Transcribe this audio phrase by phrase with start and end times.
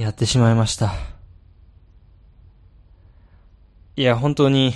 [0.00, 0.92] やってしまいました。
[3.94, 4.74] いや、本当に、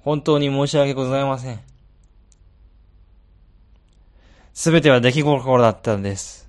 [0.00, 1.60] 本当に申し訳ございません。
[4.52, 6.48] すべては出来心だったんです。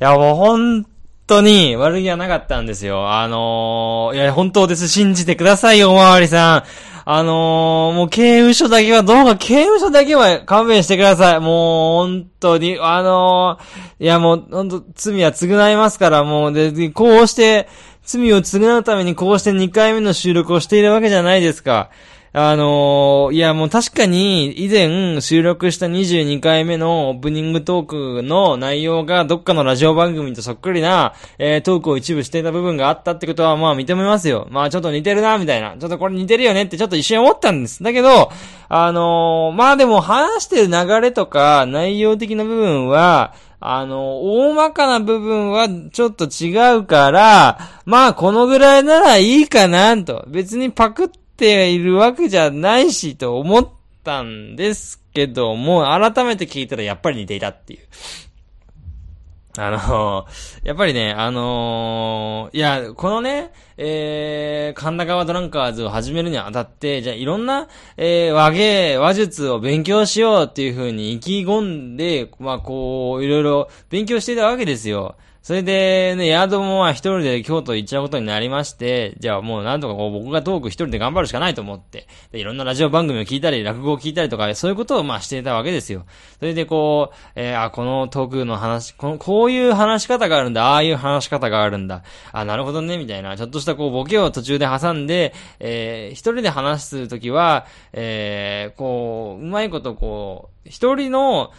[0.00, 0.86] いや、もう本
[1.26, 3.12] 当に悪気はなかったんですよ。
[3.12, 4.88] あのー、いや、本当です。
[4.88, 6.64] 信じてくださいよ、おまわりさん。
[7.04, 11.40] あのー、もう刑務所だけは、どうか刑務所だけは勘弁してください。
[11.40, 17.68] もう、本当に、あのー、いや、もう、本当罪は償いますから、もう、で、でこうして、
[18.04, 21.90] 罪を償うためにこうして2回目の収録をしているわけじゃないですか。
[22.34, 34.48] あのーいやもう確かに以前収録した22回目のオープニングトークの内容がどっかのラジオ番組とそっくりな、えートークを一部していた部分があったってことはまあ認めますよ。
[34.50, 35.76] まあちょっと似てるな、みたいな。
[35.78, 37.82] ちょっとこれ似てるよねってちょっと一瞬思ったんです。
[37.82, 38.30] だけど、
[38.70, 50.24] あのーまあでも話してる流れとか内容的な部分は、あの、大まかな部分はちょっと違うから、まあこのぐらいならいいかなと。
[50.28, 51.12] 別にパク
[51.42, 53.68] っているわけじゃないしと思っ
[54.04, 57.80] たんですけども、改めて聞いたらやっぱり似ていたっていう。
[59.58, 60.26] あの
[60.62, 67.66] やっぱりね、あのいや、このね、えー、神田川ドランカーズを始めるにあたって、じゃあいろんな、
[67.96, 75.16] えー、和芸、話術を勉強しようっていう風に意気込んで、まあこう、いろいろ勉強していたわけですよ。
[75.42, 86.06] それで、ね、ヤードもまあ一人で京都行っちゃうことになりまして、じゃあもうなんとかこう僕がトーク一人で頑張るしかないと思って、でいろんなラジオ番組を聞いたり、落語を聞いたりとか、そういうことをまあしていたわけですよ。
[86.38, 101.50] それでこう、えーあ、このトークの話、この、こういう話し方があるんだ、ああいう話し方があるんだ、あ、なるほどね、みたいな、ちょっとしたこうボケを途中で挟んで、えー一人で話すときは、えーこう、うまいことこう、一人の、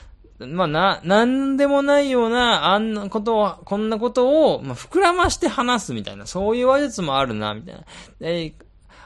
[0.48, 7.84] まあ、な、なんでもないような、あんなことを、こんなことを、まあ、膨らまして話すみたいな、そういう話術もあるな、みたいな。
[8.22, 8.54] え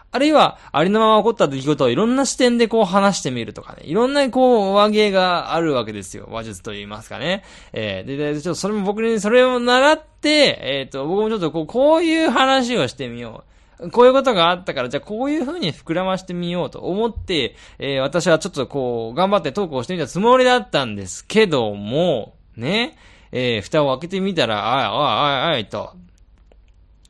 [0.10, 3.84] あるいは、ありのまま起こった出来事をいろんな視点でこう話してみるとかね。
[3.84, 6.28] いろんなこう、和芸があるわけですよ。
[6.32, 7.44] 話術と言いますかね。
[7.74, 13.57] えーで、で、ちょっとそれも僕にそれを習って、えっ、と、僕もちょっとこう、こういう話をしてみよう。
[13.92, 22.98] こういうことがあったから、じゃあこういう風に膨らましてみようと思って、えー私はちょっとこう、頑張ってトークをしてみたつもりだったんですけども、ね、
[23.32, 25.94] えー蓋を開けてみたら、あい、あい、あい、あい、と、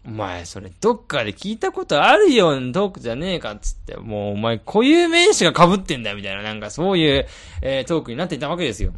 [0.06, 7.28] お前、それ、どっかで聞いたことあるようなトークじゃねえかつって、もう、お前、固有名詞が被ってんだよ、みたいな、なんか、そういう、
[7.62, 8.94] えートークになっていたわけですよ。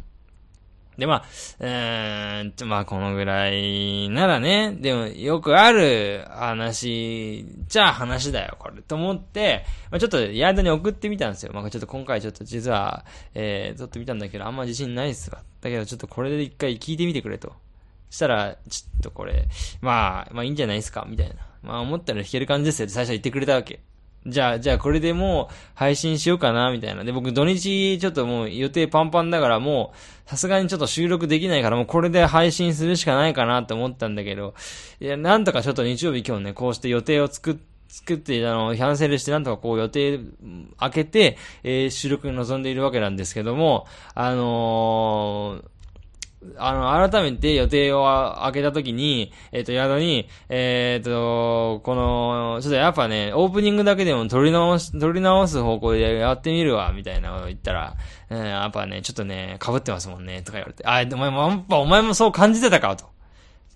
[1.00, 1.24] で、まあ、
[1.58, 11.52] えーっと、まあ、このぐらいならね、でも、よくある話、じゃあ話だよ、これ、と思って、まあ、ちょっと、ヤードに送ってみたんですよ。
[11.52, 15.42] まあ、ちょっと今回ちょっと実は、えー、撮ってみたんだけど、あんま自信ないっすわ。
[15.62, 17.54] だけど、ちょっとこれで一回聞いてみてくれと。
[18.10, 19.48] したら、ちょっとこれ、
[19.80, 21.34] まあ、まあいいんじゃないですか、みたいな。
[21.62, 23.80] まあ思ったら弾ける感じですよって最初言ってくれたわけ。
[24.26, 27.04] じゃあ、じゃあこれでもう配信しようかな、みたいな。
[27.04, 29.92] で、僕土日ちょっともう予定パンパンだからも
[30.26, 34.54] う、さすがにちょっと収録できないからもうこれで配信するしかないかなって思ったんだけど、
[35.00, 37.56] いや、なんとかちょっと日曜日今日ね、こうして予定を作っ
[37.90, 40.20] 作って、あの、キャンセルして、なんとかこう予定
[40.78, 45.79] 開けて、えー収録に臨んでいるわけなんですけども、あのー
[46.56, 57.94] あの、改めて予定を開けたときに、えっ、と、宿に、えっ、と、この、ちょっとやっぱね、オープニングだけでも撮り直し、撮り直す方向でやってみるわ、みたいなことを言ったら、
[58.30, 63.04] うん、やっぱね、ちょっとね、被ってますもんね、とか言われて、あ、お前も、お前もそう感じてたか、と。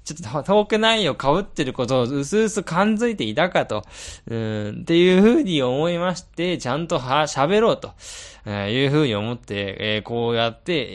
[0.04, 3.84] ちょっとトーク内容被ってることをうすうす感づいていたかと、
[4.26, 7.92] うん、っていうふうに思いまして、ちゃんとは、喋ろうと、
[8.44, 10.88] えーいうふうに思って、えーこうやって、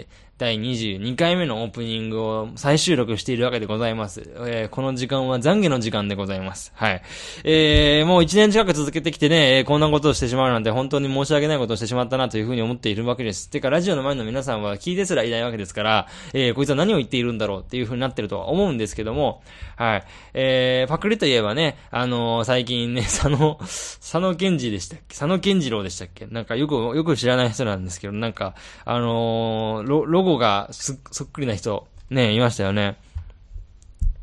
[0.00, 4.20] えー第22回目のオープニングを再収録しているわけでございます。
[4.46, 6.72] えーこの時間は懺悔の時間でございます。
[6.74, 7.02] はい。
[7.44, 13.48] えーもう1年近く続けてきてね、こんなことをしてしまうなんて本当に申し訳ないことをしてしまったなというふうに思っているわけです。
[13.48, 19.42] てか、ラジオの前の皆さんは聞いてすらいないわけですから、えーこいつは何を言っているんだろうっていうふうになってるとは思うんですけども、
[19.76, 20.04] はい。
[20.34, 25.14] えーパクリといえばね、あのー最近ね、 佐野、佐野健二でしたっけ？
[25.14, 26.26] 佐野健次郎でしたっけ？
[26.26, 32.96] なんかよく、よく知らない人なんですけど、なんか、あのーロ、ロゴがすそっくりな人、ね、いましたよね。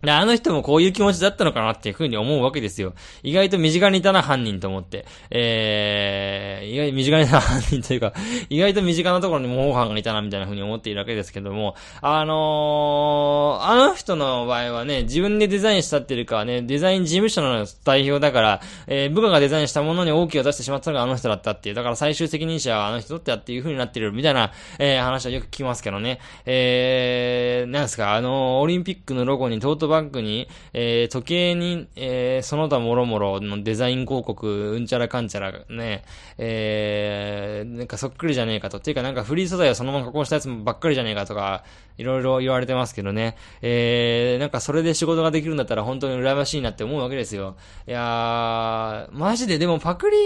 [0.04, 2.94] で、あの人もこういう気持ちだったのかなっていうふうに思うわけですよ。
[3.24, 5.06] 意外と身近にいたな、犯人と思って。
[5.32, 8.14] えー、意外身近にいたな犯人というか、
[8.50, 21.76] 意外と身近なところに模倣犯がいたな、みたいなふうに思っているわけですけども、あのー、あの人の場合はね、自分でデザインしたっていうかね、デザイン事務所の代表だから、えー、部下がデザインしたものに OK を出してしまったのがあの人だったっていう。
[21.76, 26.20] だから最終責任者はあの人だったっていうふうになってるみたいな、えー、話はよく聞きますけどね。
[26.46, 36.04] えー、なんですか、あのー、オリンピックのロゴにトートババッグに、えー、時計に、えー、その他もろもろのデザイン広告、うんちゃらかんちゃらね、
[36.38, 38.80] えー、なんかそっくりじゃねえかと。
[38.80, 41.64] っていうかなんかフリー素材をそのまま加工したやつばっかりじゃねえかとか、
[41.98, 43.38] いろいろ言われてますけどね。
[43.62, 47.56] えー、なんかそれで仕事ができるんだったら本当に羨ましいなって思うわけですよ。
[47.88, 50.18] いやー、マジででもパクリ、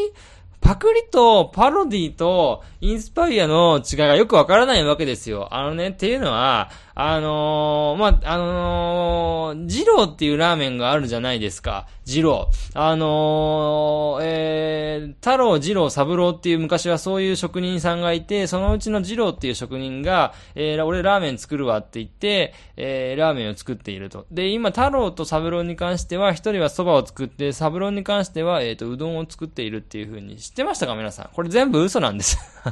[0.68, 5.48] パクリとパロディとインスパイアの違いがよくわからないわけですよ。
[5.52, 11.88] あのね、っていうのは、あのー、まあ、あのー、ジローっていうラーメンがあるじゃないですか。
[12.08, 12.80] ジロー。
[12.80, 24.26] あのー、えー、太郎、ジロー、三郎っていう昔はそういう職人さんがいて、そのうちのジローっていう職人が、えー、俺ラーメン作るわって言って、えー、ラーメンを作っていると。
[24.32, 30.96] で、今、太郎と三郎に関しては、一人は蕎麦を作って、三郎に関しては、えっ、ー、と、うどんを作っているっていう風に知ってましたか？
[30.96, 31.30] 皆さん。
[31.34, 32.38] これ全部嘘なんです。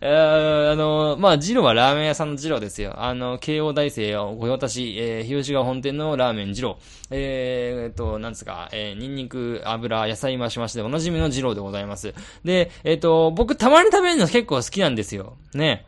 [0.00, 2.94] えー、あのーまあ、ジローはラーメン屋さんのジローですよ。
[2.96, 6.78] あの、慶応大生を御用達、えー、日吉川本店のラーメン二郎。
[7.10, 12.14] えー、と、なんですか、えー、ニンニク、油、野菜増し増しでおなじみの二郎でございます。
[12.44, 15.36] で、えっ、ー、と、僕たまに食べるの結構好きなんですよ。
[15.52, 15.84] ね。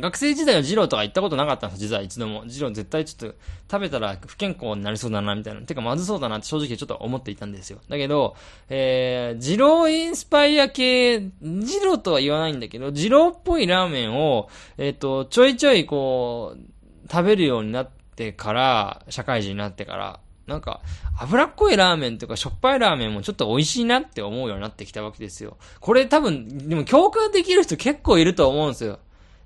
[0.00, 2.44] 学生時代はジローとか行ったことなかったんです実は一度も。
[2.46, 3.36] ジロー絶対ちょっと
[3.70, 5.60] 食べたら不健康になりそうだな、みたいな。
[5.62, 7.78] てかまずそうだなって正直ちょっと思っていたんですよ。
[7.88, 8.34] だけど、
[8.68, 11.30] えー、ジローインスパイア系、ジ
[11.84, 14.48] ローとは言わないんだけど、ジローっぽいラーメンを、
[14.78, 20.80] えっ、ー、と、ちょいちょいこう、食べるようになってから、社会人になってから、なんか、
[21.18, 25.56] 脂っこいラーメンとかしょっぱいラーメンもちょっと美味しいなって思うようになってきたわけですよ。
[25.80, 28.98] これ多分、でも共感できる人結構いると思うんですよ。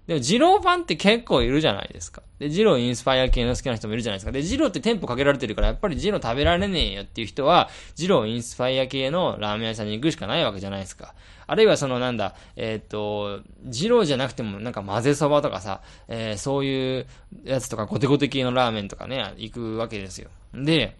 [0.08, 2.22] でも、ジローファンって結構いるじゃないですか。
[2.38, 4.32] で、ジローインスパイア系の好きな人もいるじゃないですか。
[4.32, 11.14] で、ジローって店舗かけられてるから、やっぱりジロー食べられねえよっていう人は、ジローインスパイア系のラーメン屋さんに行くしかないわけじゃないですか。
[11.46, 17.06] あるいはそのなんだ、えっ、と、ジローじゃなくてもなんか混ぜそばとかさ、えー、そういう
[17.44, 20.30] やつとかゴテゴテ系のラーメンとかね、行くわけですよ。
[20.54, 20.96] で、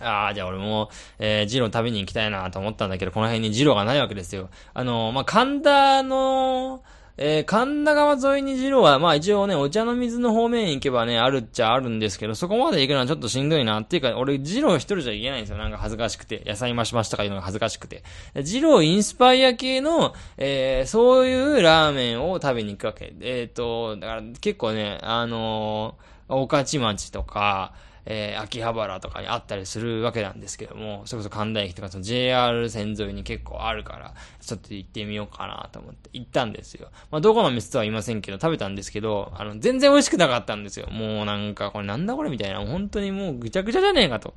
[0.00, 4.48] ああ、じゃあ俺も、えー、ジロー食べに行きたいなと思ったんだけど、この辺にジローがないわけですよ。
[4.74, 6.82] あの、まあ、神田の、
[7.22, 13.78] えー、神田川沿いにジローは、まあ一応ね、お茶の水の方面行けばね、あるっちゃあるんですけど、そこまで行くのはちょっとしんどいな。
[13.82, 15.58] っていうか、俺、ジロー一人じゃ行けないんですよ。
[15.58, 16.42] なんか恥ずかしくて。
[16.46, 18.02] 野菜増しましたかいうのが恥ずかしくて。
[18.42, 23.12] ジローインスパイア系の、えー、そういうラーメンを食べに行くわけ。
[23.20, 27.74] えっ、ー、と、だから結構ね、あのー、御徒町とか、
[28.06, 36.88] えー、秋葉原とかにあったりするわけなんですけども、それこそ神田駅とかその JR 線沿いに結構あるから、ちょっと行ってみようかなと思って行ったんですよ。
[37.10, 40.88] まあ、どこの店とは言いませんけど、食べたんですけど、あの、全然美味しくなかったんですよ。
[40.90, 44.34] もうなんか、これなんだこれみたいな、本当にもうぐちゃぐちゃじゃねえかと。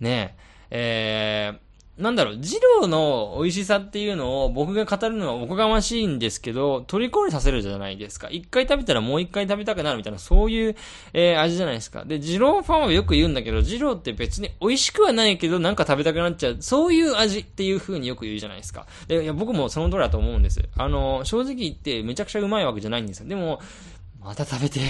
[0.00, 0.36] ね
[0.70, 1.58] え、えー、
[1.96, 8.28] なんだろう、二郎の美味しさっていうのを僕が語るのはおこがましいんですけど、虜にさせるじゃないですか。
[8.30, 10.76] 一回食べたらもう一回食べたくなるみたいな、そういう、
[11.12, 12.04] えー、味じゃないですか。
[12.04, 16.56] で、二郎ファンはよく言うんだけど、二郎って別に美味しくはないけど、なんか食べたくなっちゃう。
[16.58, 18.86] そういう味っていう風によく言うじゃないですか。
[19.06, 20.60] で、いや、僕もその通りだと思うんです。
[20.76, 23.28] あの、正直言ってめちゃくちゃうまいわけじゃないんですよ。
[23.28, 23.60] でも、
[24.20, 24.80] また食べて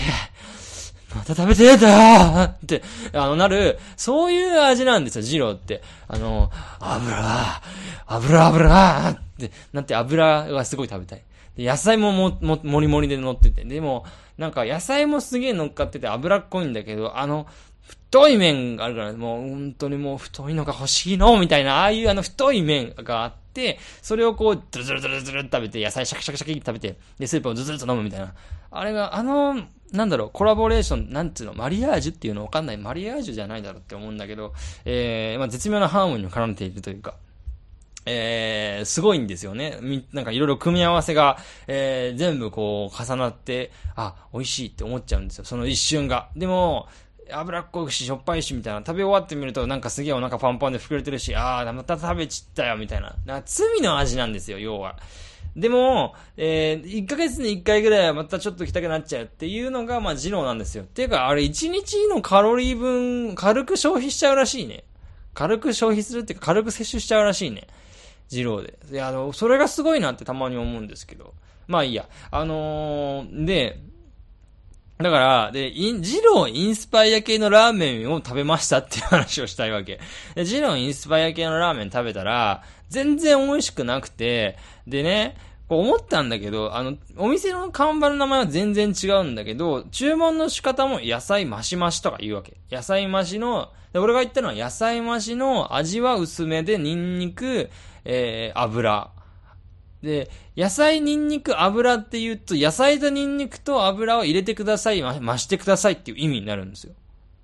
[1.14, 2.82] また食べてーだーって、
[3.12, 5.82] あの、なる、そういう味なんですよ、ジローって。
[6.08, 6.50] あの、
[6.80, 7.62] 油、
[8.06, 11.22] 油、油ってなって油がすごい食べたい。
[11.56, 13.64] で、野菜もも、も、もりもりで乗ってて。
[13.64, 14.04] でも、
[14.38, 17.46] なんか野菜もすげえ乗っかってて油っこいんだけど、あの、
[17.86, 23.43] 太い麺があるから、もう本当にもう太いのが欲しいのみたいな、ああいうあの太い麺があって、
[24.02, 28.34] それをこう、ズルズルズルズル食べて、野菜シャキシャキシャキ食べて、で、スープをズルズルと飲むみたいな。
[28.70, 32.76] あれが、あの、なんだろう、コラボレーション、なんつうの、マリアージュっていうのわかんない。
[32.76, 34.52] マリアージュじゃないだろうって思うんだけど、
[34.84, 37.14] えー、まあ、絶妙なハーモニーを絡めているというか、
[38.06, 39.78] えー、すごいんですよね。
[39.80, 45.44] み、なんかいろいろ組み合わせが、えー、全部こう重なって、あ、美味しいって思っちゃうんですよ。
[45.44, 46.28] その一瞬が。
[46.36, 46.88] でも、
[47.34, 48.80] 脂っこいし、しょっぱいし、みたいな。
[48.80, 53.14] 食べ終わってみると、なんかすげえお腹パンパンで膨れてるし、あー、また食べちったよ、みたいな。
[53.26, 54.96] な罪の味なんですよ、要は。
[55.56, 60.82] でも、えー、1ヶ月に1回ぐらいはまたちょっと来たくなっちゃうっていうのが、まあ、二郎なんですよ。
[60.82, 64.84] っていうか、あれ1日のカロリー分、軽く消費しちゃうらしいね。
[65.32, 67.68] 軽く消費するっていうか、軽く摂取しちゃうらしいね。
[68.30, 68.78] 二郎で。
[68.90, 71.34] いや、あの、それがすごいなってたまに思うんですけど。
[71.68, 72.08] まあいいや。
[72.30, 73.80] あのー、で、
[74.98, 79.98] だから、で、ジローインスパイア系のラーメンを食べましたっていう話をしたいわけ。
[80.36, 85.36] で、ジローインスパイア系のラーメン食べたら、全然美味しくなくて、でね、
[85.68, 92.56] こう思ったんだけど、あの、お店の看板の名前は全然違うんだけど、注文の仕方も野菜増し増しとか言うわけ。
[92.70, 97.70] 野菜増しの、で、俺が言ったのは野菜増しの味は薄めでニンニク、
[98.04, 99.10] えー、油。
[100.04, 106.92] で、野菜、ニンニク、油って言うと、野菜とニンニクと油を入れてください、増してくださいっていう意味になるんですよ。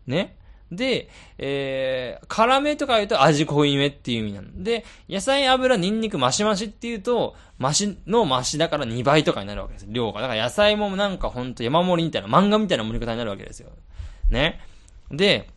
[0.06, 0.36] ね。
[0.70, 4.62] で、えー、辛めとか言うと味濃いめっていう意味なの。
[4.62, 9.86] で、野菜、油、ニンニク、増し増しって言うと、増しの増しだから2倍とかになるわけです。
[9.88, 10.20] 量が。
[10.20, 13.70] だから野菜もなんかほんと山盛りみたいな、漫画みたいな盛り方になるわけですよ。
[14.30, 14.60] ね。
[15.10, 15.48] で、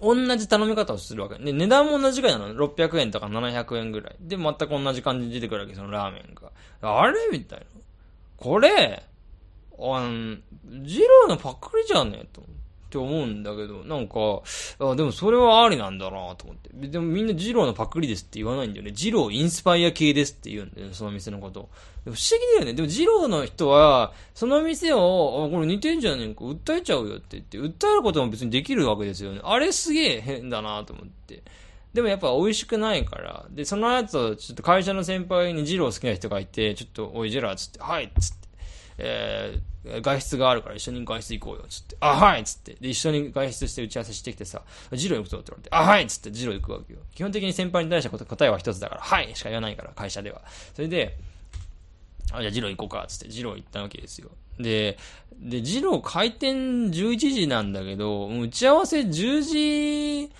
[0.00, 1.38] 同じ頼み方をするわけ。
[1.38, 2.54] で、値段も同じぐらいなの。
[2.54, 4.16] 600円とか700円ぐらい。
[4.20, 6.50] で、全く同じ感じに出てくるわけ、そのラーメンが。
[6.82, 7.18] あれ？
[7.32, 7.66] みたいな。
[8.36, 9.02] これ、
[9.78, 10.36] あの、
[10.82, 12.20] ジローのパックリじゃね？
[12.22, 12.42] えと。
[12.94, 14.42] って思うんだけど、なんか、
[14.78, 16.70] あでもそれはありなんだなと思って。
[16.86, 18.92] でもみんなジローのパクリですって言わないんだよね。
[18.92, 21.68] ジローインスパイア系ですって言うんだよね、その店のこと。
[22.04, 22.18] 不思議
[22.54, 22.74] だよね。
[22.74, 29.40] でもジローの人は、その店を、あ、これ似てんじゃねえか、訴えちゃうよって言って、訴えることも別にできるわけですよね。
[29.42, 31.42] あれすげえ変だなと思って。
[31.92, 33.46] でもやっぱ美味しくないから。
[33.50, 38.43] で、その後、ちょっと会社の先輩にジロー好きな人がいて、ちょっと、おい、ジェラーっつって、はいっつって、
[38.98, 41.96] えー、外出があるから一緒に外出行こうよ、つって。
[42.00, 42.76] あ、はいつって。
[42.80, 47.00] で、一緒に外出して打ち合わせしてきてさ、ジロー行くぞって言われて、あ、はいつってジロー行くわけよ。
[47.14, 50.42] 基本的に先輩に対して答えは一つだから、はいしか言わないから、会社では。
[50.74, 51.16] それで、
[52.32, 54.30] あ、じゃあ、ジロー行こうか、つって、ジロー行ったわけですよ。
[54.58, 54.98] で、
[55.38, 59.40] で、ジロー開店11時なんだけど、打ち合わせ10
[60.28, 60.30] 時、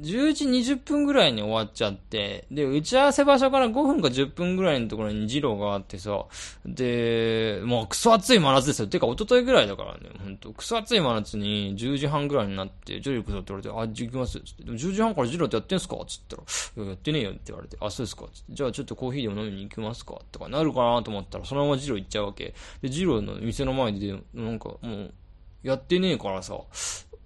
[0.00, 6.24] 10時20分ぐらいに終わっちゃって、で、打ち合わせ場所から5分か10分ぐらいのところにジローがあってさ、
[6.66, 8.88] で、もうクソ暑い真夏ですよ。
[8.88, 14.40] てか、一昨日ぐらいだからね、ほんと、クソ暑い真夏に10時半ぐらいになって、ジロー行くぞって言われて、あ、行きます。
[14.40, 15.96] つって、でも10時半からジローってやってんすか？
[16.08, 20.20] つったら、いや、やってねえよって言われて、あ、そうですかつって、じゃあちょっとコーヒーでも飲みに行きますか？
[20.32, 22.54] とかなるかなと思ったら、そのままジロー行っちゃうわけ。
[22.82, 25.14] で、ジローの店の前で、なんかもう、
[25.62, 26.58] やってねえからさ、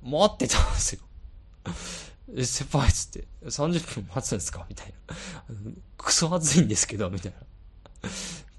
[0.02, 1.00] 待ってたんですよ。
[2.37, 4.66] え、先輩っつって、30分待つんですか？
[4.68, 5.14] みたいな。
[5.97, 8.08] クソ暑いんですけど、みたいな。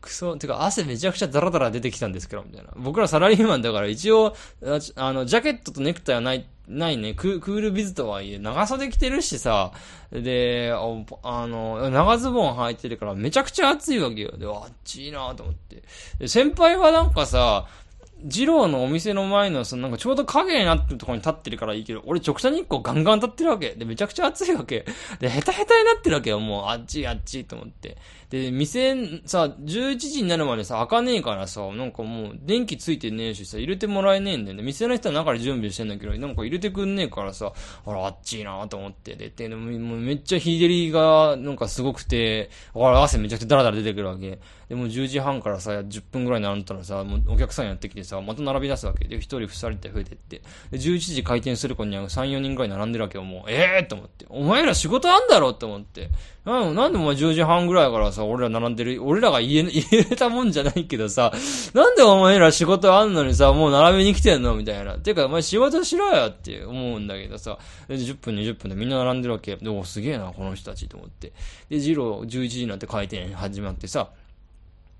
[0.01, 2.71] クソ、てか汗めちゃくちゃダラダラ出てきたんですけど、みたいな。
[2.77, 9.71] 僕らサラリーマンだから一応、ああの、ジャケットとネクタイはない、ないね、ククールビズとはいえ、長袖着てるしさ、
[10.11, 14.37] で、あの、長ズボン履いてるからめちゃくちゃ暑いわけよ。
[14.37, 15.83] で、あっちいなと思って。
[16.17, 17.67] で、先輩はなんかさ、
[18.23, 23.71] 二郎のお店の前の、そのなんかちょうど影になってるところに立ってるからいいけど、俺直射日光ガンガン立ってるわけ。
[23.71, 24.85] で、めちゃくちゃ暑いわけ。
[25.19, 26.39] で、ヘタヘタになってるわけよ。
[26.39, 27.97] もう、あっちあっちと思って。
[28.29, 34.61] で、店、さ、11時になるまでさ、開かねえからさ、なんかもう、電気ついてねえしさ、入れてもらえねえんだよね。
[34.61, 37.51] 店の人は中で準備してんだけど、なんか入れてくんねえからさ、
[37.85, 39.15] あら、あっちいなと思って。
[39.15, 44.37] で、で、もうめっちゃ日照りが、なんかすごくて、あら、汗めちゃくちゃダラダラ出てくるわけ。
[44.69, 49.07] で、もう10時半からさ、10分ぐらいになったらさ、もうお客さんやってきてさ、また並び出すわけ。
[49.07, 50.43] で、1人2人って増えてって。
[50.69, 53.23] で、11時開店する子には3、4人ぐらい並んでるわけよ。
[53.23, 54.27] もう、ええー、と思って。
[54.29, 56.11] お前ら仕事あんだろって思って。
[56.45, 61.31] なんなんでお前10時半ぐらいからさ、俺ら並んでる、俺らが言え、 言えたもんじゃないけどさ、
[61.73, 64.55] なんでお前ら仕事あんのにさ、もう並びに来てんの？
[64.55, 64.95] みたいな。
[64.95, 67.57] てか、お前仕事しろよって思うんだけどさ、
[67.89, 69.55] 10分、20分でみんな並んでるわけ。
[69.57, 71.33] で、お、すげえな、この人たちと思って。
[71.69, 74.09] で、ジロー11時になって回転始まってさ、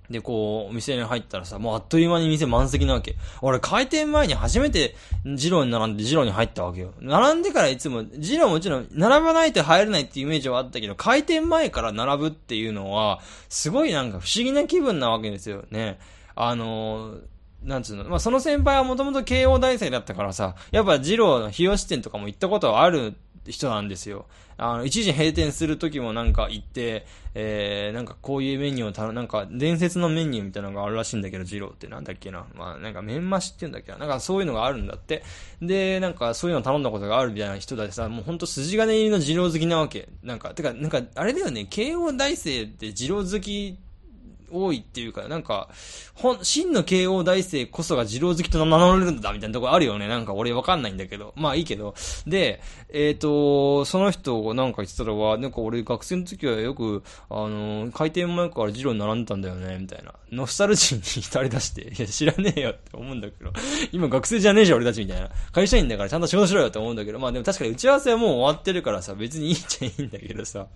[0.10, 3.16] で、こう、お店に入ったらさ、もうあっという間に店満席なわけ。
[3.42, 6.94] 俺、開店前に初めて、ジローに並んでジローに入ったわけよ。
[7.00, 16.00] 並んでからいつも、ジローもちろん、並ばないと入れないっていうイメージはあったけど、開店前から並ぶっていうのは、すごいなんか不思議な気分なわけですよね。
[16.36, 17.22] あのー、
[17.64, 23.16] なんつうの、まあ、その先輩はもともと慶応大生だったからさ、やっぱジローの日吉店とかも行ったことはある
[23.50, 24.26] 人なんですよ。
[24.58, 32.46] あの、一時閉店する時もなんか行って、えー、なんかこういうメニューをたなんか伝説のメニューみたいなのがあるらしいんだけど、ジローってなんだっけな。
[32.56, 33.98] まあ、なんか麺増しって言うんだっけな。
[33.98, 35.24] なんかそういうのがあるんだって。
[35.62, 40.10] で、なんかそういうの頼んだことがあるみたいな人だってさ、もうほんと筋金入りのジロー好きなわけ。
[40.24, 43.89] なんか、てか、なんか、あれだよね、慶応大生ってジロー好きって
[44.52, 45.70] 多いっていうか、なんか、
[46.16, 50.08] ほん、真の慶応大生こそが二郎好きと名乗れるんだ、みたいなところあるよね。
[50.08, 51.34] なんか俺わかんないんだけど。
[51.36, 51.96] まあいいけど。
[52.28, 60.14] で、えっ、ー、と、その人がなんか言ってたのは、なんか俺学生の時はよく、あの、開店前から二郎に並んでたんだよね、みたいな。
[60.32, 63.52] ノスタルジーに浸り出して、 いや知らねえよって思うんだけど、
[63.92, 65.30] 今学生じゃねえじゃん、俺たちみたいな。
[65.52, 70.68] 会社員だからちゃんと仕事しろよって思うんだけど、まあでも確かに打ち合わせはもう終わってるからさ、別にいいっちゃいいんだけどさ、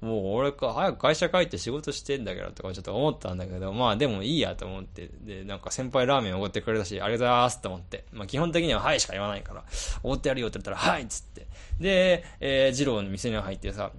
[0.00, 9.64] もう俺か、早く会社帰って仕事してんだけどとかちょっと思思ったんだけど、まあでもいいやと思って、で、なんか先輩ラーメンおごってくれたし、ありがとうございますと思って、まあ基本的にははいしか言わないから、
[10.02, 11.46] おごってやるよって言ったら、はいっつって。
[11.80, 13.92] で、えー、二郎の店に入ってさ、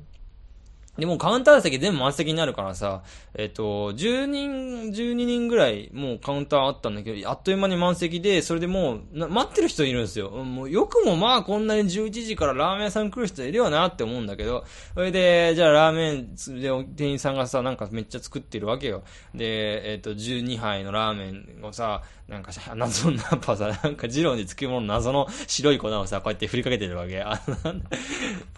[0.97, 3.01] で、もカウンター席全部満席になるからさ、
[3.33, 10.29] えっ、と、10人、12人ぐらいもうカウンターあったんだけど、あっという間に満席で、それでもう、待ってる人いるんですよ。
[10.29, 19.01] もうよくもまあこんなに11時からラーメン屋さん来る人いるよなって思うんだけど、それで、じゃあラーメンで店員さんがさ、なんかめっちゃ作ってるわけよ。
[19.33, 27.21] で、えっ、と、12杯のラーメンをさ、なんかさ、謎の、やっぱさ、なんか、ジローにつきもの謎の白い粉をさ、こうやって振りかけてるわけ。
[27.21, 27.75] あの、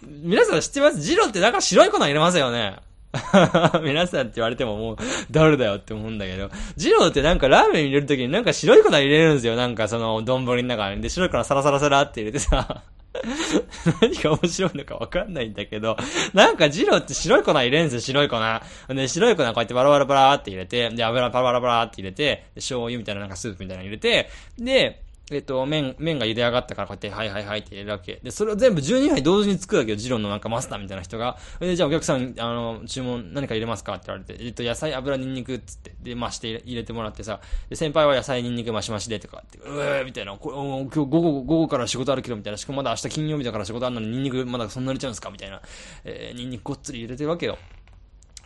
[0.22, 1.00] 皆さん知ってます？
[1.00, 2.76] ジローってなんか白い粉入れますよね
[3.82, 4.96] 皆さんって言われてももう、
[5.30, 9.56] 誰だよって思うんだけど、ジローってなんかラーメン入れるときになんか白い粉入れるんですよ。
[9.56, 11.02] なんかその、丼の中に。
[11.02, 12.82] で、白い粉サラサラサラって入れてさ、
[14.00, 15.96] 何が面白いのかわかんないんだけど、
[16.34, 18.38] なんかジローって白い粉入れんですよ、白い粉。
[18.88, 28.20] で、白い粉こうやってバラバラバラって入れて、で、油パラバラバラって入れて、醤油みたいななんかスープみたいなの入れて、で、えっと、麺、麺が茹で上がったからこうやって、はいはいはいって入れるわけ。
[28.22, 29.96] で、それを全部12杯同時に作るわけよ。
[29.96, 31.36] ジローのなんかマスターみたいな人が。
[31.58, 45.30] で、じゃあお客さん、あの、注文何か入れますかって言われて、えっと、野菜、油、ニンニクっつって、で、増して入れてもらってさ、で、先輩は野菜、ニンニク増し増しでとかって、うーみたいな、こお今日午後、午後から仕事あるけどみたいな、しかもまだ明日金曜日だから仕事あるのにニンニクまだそんな入れちゃうんですか？
[45.30, 45.60] みたいな、
[46.04, 47.58] えー、ニンニクごっつり入れてるわけよ。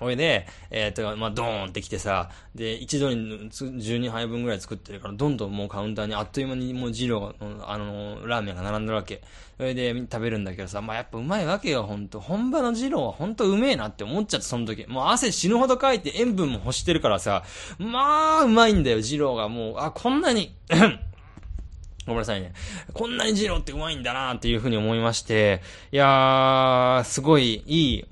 [0.00, 9.22] ほいで、えっ、と、まあ、ドーンってきてさ、で、一度につ12杯分ぐらい作ってるから、どんどんもうカウンターにあっという間にもうジローが、あの、ラーメンが並んでるわけ。
[9.58, 12.18] それで食べるんだけどさ、まあ、やっぱうまいわけよ、ほんと。
[12.18, 14.86] 本場のジローはほんとうめえなって思っちゃって、その時。
[14.88, 17.44] もう汗死ぬほどかいて塩分も欲してるからさ、
[17.78, 19.50] まあ、うまいんだよ、ジローが。
[19.50, 20.56] もう、あ、こんなに、
[22.06, 22.54] ごめんなさいね。
[22.94, 25.60] こんなにジローってうまいんだなっていうふうに思いまして、
[25.92, 28.04] いやー、すごいいい、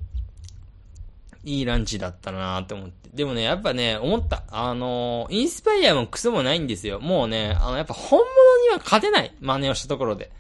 [1.44, 3.10] いいランチだったなぁと思って。
[3.14, 4.42] でもね、やっぱね、思った。
[4.50, 7.00] あのー、インスパイアもクソもないんですよ。
[7.00, 8.28] もうね、あの、やっぱ本物
[8.64, 9.32] には勝てない。
[9.40, 10.30] 真似をしたところで。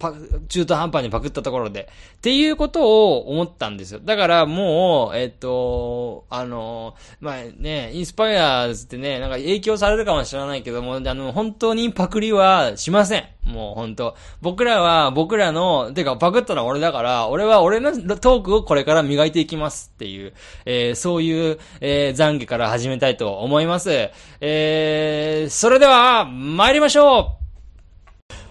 [0.00, 0.14] パ、
[0.48, 1.88] 中途半端にパクったところで。
[2.16, 4.00] っていうことを思ったんですよ。
[4.02, 13.24] だからもう、えっと、あの、まあね、インスパイアーズってね、なんか影響されるかもしれないけども、あの、本当にパクリはしません。
[13.44, 20.32] もう本当僕らは、僕らの、てかパクったのは俺だから、俺は俺のトークをこれから磨いていきますっていう、
[20.64, 24.10] えー、そういう、えー、懺悔から始めたいと思います。
[24.40, 27.39] えー、それでは、参りましょう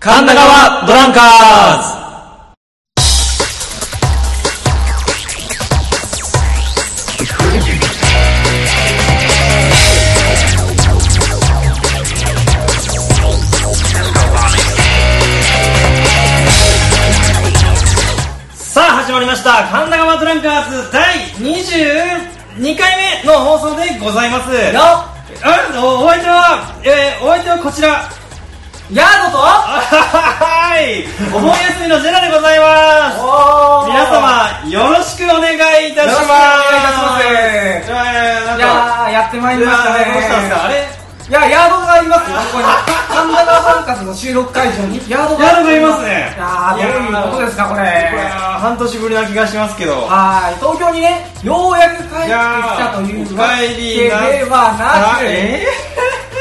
[0.01, 1.99] 神田川ドランカーズ
[18.55, 19.67] さあ、始まりました。
[19.69, 21.17] 神田川ドランカーズ第
[22.62, 24.53] 22回目の放送でございます。
[24.53, 25.13] よあ
[25.83, 28.18] おお相手は、えー、お相手はこちら。
[28.89, 31.06] ヤードとはい。
[31.30, 33.21] お盆休みのジェラでございます。
[33.21, 35.54] お皆様、よろしくお願
[35.86, 36.25] いいたします。
[36.25, 36.89] よろ
[37.78, 38.58] しくお願いいたします。
[38.58, 40.10] いやいやってまいりましたね。
[40.58, 40.89] あれ？
[41.30, 42.32] いや、ヤードがいます。
[42.32, 42.65] よ、ここに。
[43.13, 44.97] 神田川サンカスの収録会場に。
[45.08, 45.62] ヤードが。
[45.62, 46.34] いますね。
[46.36, 48.10] いやー、どういうことですか、これ。
[48.58, 49.93] 半年ぶりな気がしますけど。
[50.10, 50.56] はい。
[50.58, 53.38] 東京にね、ようやく帰ってきたというお帰
[53.78, 54.73] りなでは
[55.13, 55.67] なく、え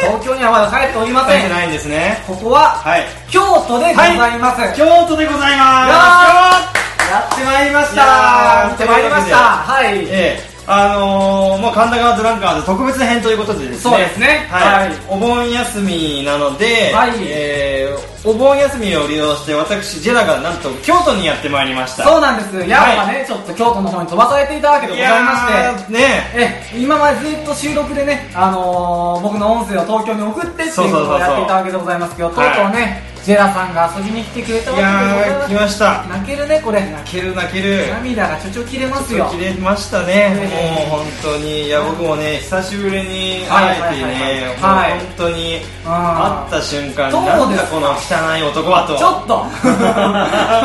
[0.01, 1.43] 東京にはまだ帰っておりー、ません。
[1.43, 4.77] てないんですねここは、はい京都でございます。
[4.77, 8.75] 京都でございやますやってまいりましいやーた。
[8.77, 9.37] 来てまいりました。
[9.37, 9.99] はい。
[10.07, 13.81] ええあのー、もう神田川ドランカーズ特別編ということでですね。
[13.81, 14.89] そうですねはい。
[14.91, 22.05] はいお盆休みなので、はいえー、お盆休みを利用して私、ジェラがなんと京都にやってまいりました。
[22.05, 22.69] そうなんです。
[22.69, 25.93] ヤードがね、ちょっと京都の方に飛ばされていたわけでございまして。
[25.93, 26.01] ね
[26.35, 36.03] え今までずっと収録でね、あのー、僕の音声を東京に送ってっていうそうそうそうそうことをやっていたわけでございますけど、とうとうね、ジェラさんが遊びに来てくれたいや来ました。
[36.09, 36.81] 泣けるね、これ。
[36.81, 37.87] 泣ける泣ける。
[37.91, 39.29] 涙がちょちょ切れますよ。
[39.31, 48.97] 切れましたね、ねもう本当に、いや、僕もね、久しぶりに会えてね、はい本当に、あ会った瞬間、そうなんですだこの汚い男はと。
[48.97, 49.45] ちょっと。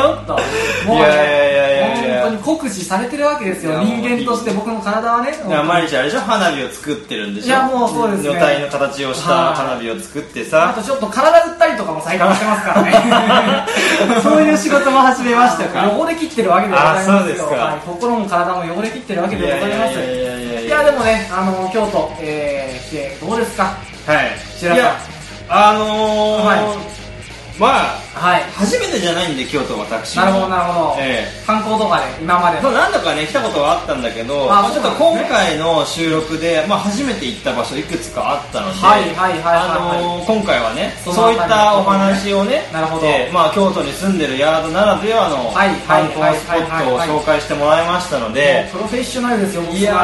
[0.00, 0.32] ょっと。
[0.88, 3.78] もういやいやいや本当に酷使されてるわけですよ。
[3.82, 5.34] 人間として僕の体はね。
[5.66, 6.20] 毎日あれでしょ？
[6.20, 7.46] 花火を作ってるんでしょ？
[7.48, 8.30] いやもうそうですね。
[8.30, 14.20] 女体の形をした花火を作ってあさとちょっと体打ったりとかも最近してますからね。
[14.22, 17.36] そういう仕事も始めましたから汚れ切ってるわけでございますよ。
[17.36, 19.92] すはい心も体も汚れ切ってるわけでございます。
[19.94, 24.98] いやいやいやいやいいややでもね、あの京都、えー、来てどうですかはい白さんいや
[25.48, 28.42] あのーはいまあはい。
[28.54, 39.58] 初めてじゃないんで京都私もなるほどなるほど、え観光とかで今までまあ、何度かね来たことはあったんだけどあまあ、ちょっと今回の収録で、まあ、初めて行った場所いくつかあったので、はいはいはいはいはい。
[39.68, 43.06] あのー今回はねそういったお話をねなるほど。
[43.06, 45.52] えーまあ、京都に住んでるヤードならではの
[45.86, 49.94] 観光スポットを紹介してもらいましたのでプロフェッショナルですよいや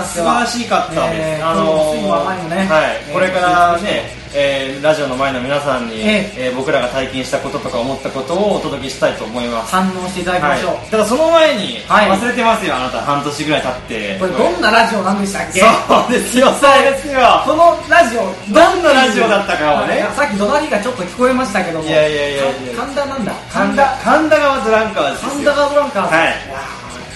[0.00, 2.56] ー素晴らしかったです、えーあのスイングは前にもね。
[2.56, 2.96] はい。
[3.08, 4.02] えーこれからね、
[4.34, 6.32] えーラジオの前の皆さんに、え。
[6.36, 9.72] えー僕らが体験したこととか思ったことをお届けしたいと思います。
[9.72, 12.10] 反応していただきましょう、はい、ただその前に、はい。
[12.10, 13.00] 忘れてますよあなた。
[13.02, 14.18] 半年ぐらい経って。
[14.18, 15.60] これどんなラジオなんでしたっけ？
[15.60, 15.66] そ
[16.08, 16.52] うですよ。
[16.52, 17.42] そうですよ。
[17.44, 20.06] このラジオどんなラジオだったかをね。
[20.14, 21.84] さっき怒鳴りがちょっと聞こえましたけども。
[21.84, 22.44] いやいやいや
[22.76, 23.32] 神田なんだ。
[23.50, 24.38] 神田神田。
[24.38, 25.30] 川ドランカーズですよ。
[25.32, 26.08] 神田川ブランカー。
[26.08, 26.34] ズはい。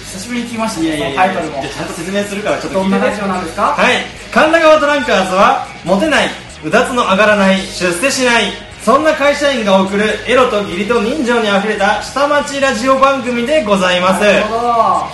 [0.08, 1.62] 久しぶりに聞きましたねいやいやいやタイトルも。
[1.62, 2.90] ちゃんと説明するからちょっと聞いてね。
[2.90, 3.62] どんなラジオなんですか？
[3.62, 3.94] はい。
[4.32, 6.28] 神田川トランカーズはモテない
[6.64, 8.52] うだつの上がらない出世しない
[8.88, 14.24] そんな会社員が送るエロと義理と人情にあふれた下町ラジオ番組でございます。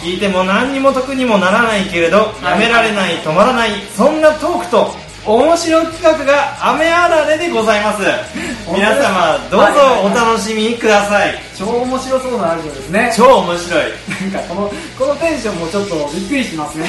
[0.01, 8.03] 聞いても何にも得にもならないけれどやめられない止まらないそんなトークと面白企画が雨あられでございます。
[8.71, 11.35] 皆様どうぞお楽しみください。
[11.57, 13.11] 超面白そうなラジオですね。
[13.17, 13.93] 超面白い。
[14.33, 16.87] なんかこのこのテンションもちょっとびっくりしますね。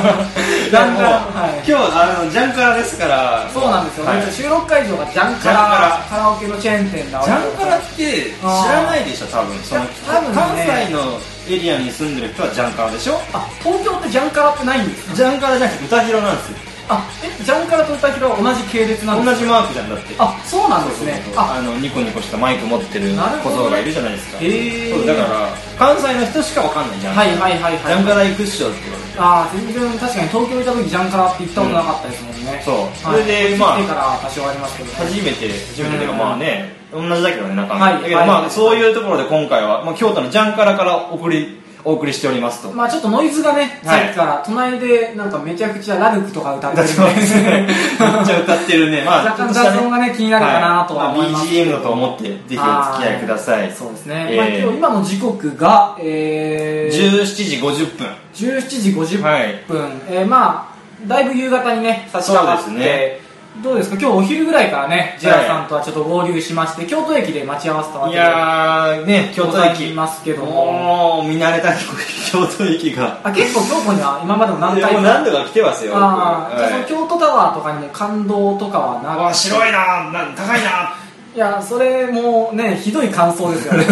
[0.72, 1.04] だんだん
[1.36, 1.68] はい。
[1.68, 3.44] 今日あのジャンカラですから。
[3.52, 4.16] そうなんですよ、はい。
[4.16, 5.54] ね収録会場がジャンカラ。
[5.54, 6.06] ラ。
[6.08, 8.32] カラオケのチェーン店だジャンカラって知
[8.72, 10.40] らないでしょ多分その多分ね。
[10.40, 13.20] 関西のエリアに住んでる人はジャンカラでしょ？
[13.34, 15.14] あ東京ってジャンカラってないんですか？
[15.14, 16.56] ジャンカラじゃなくて歌広なんですよ
[16.88, 19.32] あえジャンカラと歌広は同じ系列なんですか？
[19.32, 20.14] 同じマークじゃんだって。
[20.18, 21.22] あそうなんですね。
[21.36, 21.56] あ。
[21.58, 23.60] あのニコニコしたマイク持ってるなるほどね。
[23.60, 24.38] 小僧がいるじゃないですか。
[24.40, 24.96] へー。
[24.96, 25.48] そうだから
[25.78, 27.78] 関西の人しかわかんないじゃんはいはいはいはい。
[27.78, 29.18] ジャンカラ行くっしょって言われて。
[29.18, 32.74] あー全然確かに東京いた時ジャンカラって行ったことなかったですもんね、そう。
[32.76, 32.96] はい。
[32.96, 38.26] それでまあから多少ありますけど初めて初めてというかまあね同じだけどね中身はいだけどはい。
[38.26, 42.70] まあそういうところで今回はまあ京都のジャンカラから送りお送りしておりますと。
[42.70, 44.04] まあちょっとノイズがね、はい。
[44.04, 47.66] さっきから隣でなんかめちゃくちゃラルクとか歌ってるね。
[47.66, 49.04] めっちゃ歌ってるね。
[49.08, 51.46] まあ若干雑音がね気になるかなとは思います。
[51.46, 53.72] はいまあ BGM だと思ってぜひお付き合いください。
[53.72, 58.06] そうですね、えーまあ、今日今の時刻が、えー、17時50分。
[58.34, 59.64] 17時50分、はい。
[60.10, 63.27] えーまあだいぶ夕方にね差し掛かって、そうですね
[63.62, 63.96] どうですか？
[64.00, 70.72] 今日お昼ぐらいからねジェラさんとはちょっと合流しまして、京都駅で待ち合わせたわけいでやーね京都ござい駅ますけども。
[70.72, 73.20] もう見慣れた京都駅が。
[73.24, 80.94] あ結構京都には今までも何いや回かもう何度か来てますよ僕あーじゃあそのはい京都タワーとかにも感動とかはなわ白いなな高いな
[81.34, 83.84] いやそれもねひどい感想ですよね。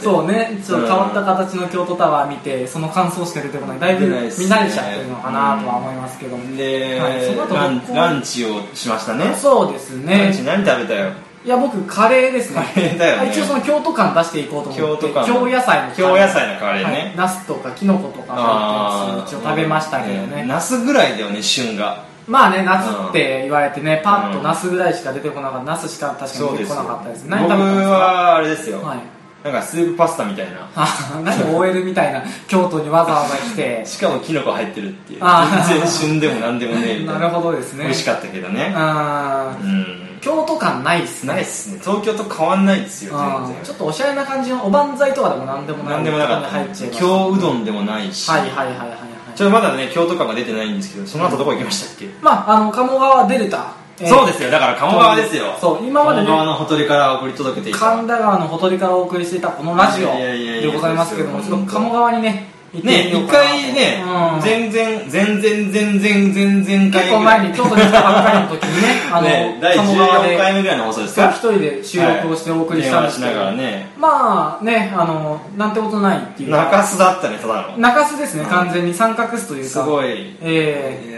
[0.00, 0.60] そうね。
[0.66, 3.80] ちょっと変わった形の京都タワー見てその感想しか出てこない。
[3.80, 7.24] だいぶ見慣れちゃってるのかなとは思いますけども、で、はい。
[7.24, 9.34] その後ランランチをしましたね。
[9.36, 11.12] そうですランねチ何食べたよ？
[11.42, 12.62] いや僕カレーですね。
[12.74, 13.30] カレーだよね。
[13.30, 15.26] 一応その京都感出していこうと思って京都感。
[15.26, 16.92] 京野菜の京野菜のカレーはい。
[16.92, 20.44] ね、ナスとかキノコとか一応食べましたけどね。
[20.44, 25.64] ナスぐらいだよね旬がまあね夏って言われてねパッとうんナスぐらいしか出てこなかった。
[25.64, 28.98] ナスしか確かに出てこなかったです僕何食べたんですかはあれですよ、はい。
[29.42, 30.70] なんかスープパスタみたいな。
[30.76, 33.82] あ何 OL みたいな京都にわざわざ来て。
[33.86, 35.20] しかもキノコ入ってるっていう。
[35.68, 37.26] 全然旬でも何でもねえみたいな。
[37.26, 37.84] るほどですね。
[37.84, 38.72] 美味しかったけどね。
[38.76, 39.86] あーうん。
[40.20, 41.32] 京都感ないっすね。
[41.32, 41.80] ないっすね。
[41.82, 46.04] 東京と変わんないですよあ全ーちょっとおしゃれな感じのおばんざいとかでも何でもない。
[46.04, 47.00] 然何でもなかっ入っちゃいたます。
[47.00, 54.50] 京うどんでもないし、はいはいはいはいはいちょっとまだね京都感が出てないんですけどその後どこ行きましたっけ、まああの鴨川デルタ、えーそうですよ。
[54.50, 55.56] だから鴨川ですよ。
[55.60, 57.78] そう今までね鴨川のほとりから送り届けていた。
[57.78, 64.40] 神田川のほとりからお送りしていたこのラジオでございますけどもちょっと鴨川にねね一回ね、うん。
[64.40, 71.30] 全然全然全然全然結構前に京都に来たばっかりの時にねあの、ね第鴨川で14回目ぐらいの放送ですか？
[71.30, 76.56] 一人で収録をしてお送りしたんですけど、ねまあねあのなんてことないっていうか。
[76.64, 77.76] 中洲だったねただの。
[77.78, 78.94] 中洲ですね完全に。
[78.94, 79.68] 三角巣というか。
[79.68, 80.36] すごい。
[80.40, 81.10] ええ。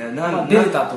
[0.48, 0.96] デルタと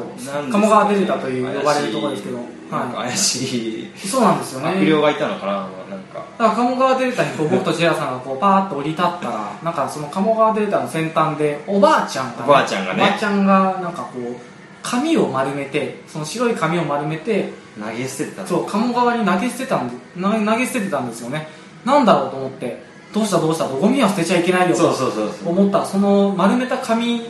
[0.51, 4.69] 鴨川デルタという呼ばれるところですけど、はなんか怪しいい、そうなんですよね。
[4.69, 5.69] 悪霊がいたのかななん
[6.11, 6.25] か。
[6.37, 13.03] だから鴨川デルタにこう僕とジェラさんがこうパーッと降り立ったらなんかその鴨川デルタの先端でおばあちゃんが、おばあちゃんがね。
[13.03, 14.35] おばあちゃんがなんかこう
[14.81, 18.47] 髪を丸めてその白い髪を丸めて投げ捨ててたの。
[18.47, 21.47] そう鴨川に投げ捨てたんで投げ捨ててたんですよね。
[21.85, 22.81] なんだろうと思って
[23.13, 25.49] どうしたどうしたとゴミは捨てちゃいけないよそうとそうそうそう。
[25.49, 25.79] 思った。
[25.79, 27.21] らその丸めた紙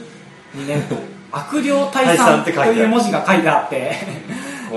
[0.54, 0.88] にね
[1.32, 3.92] 悪霊退散という文字が書いてあって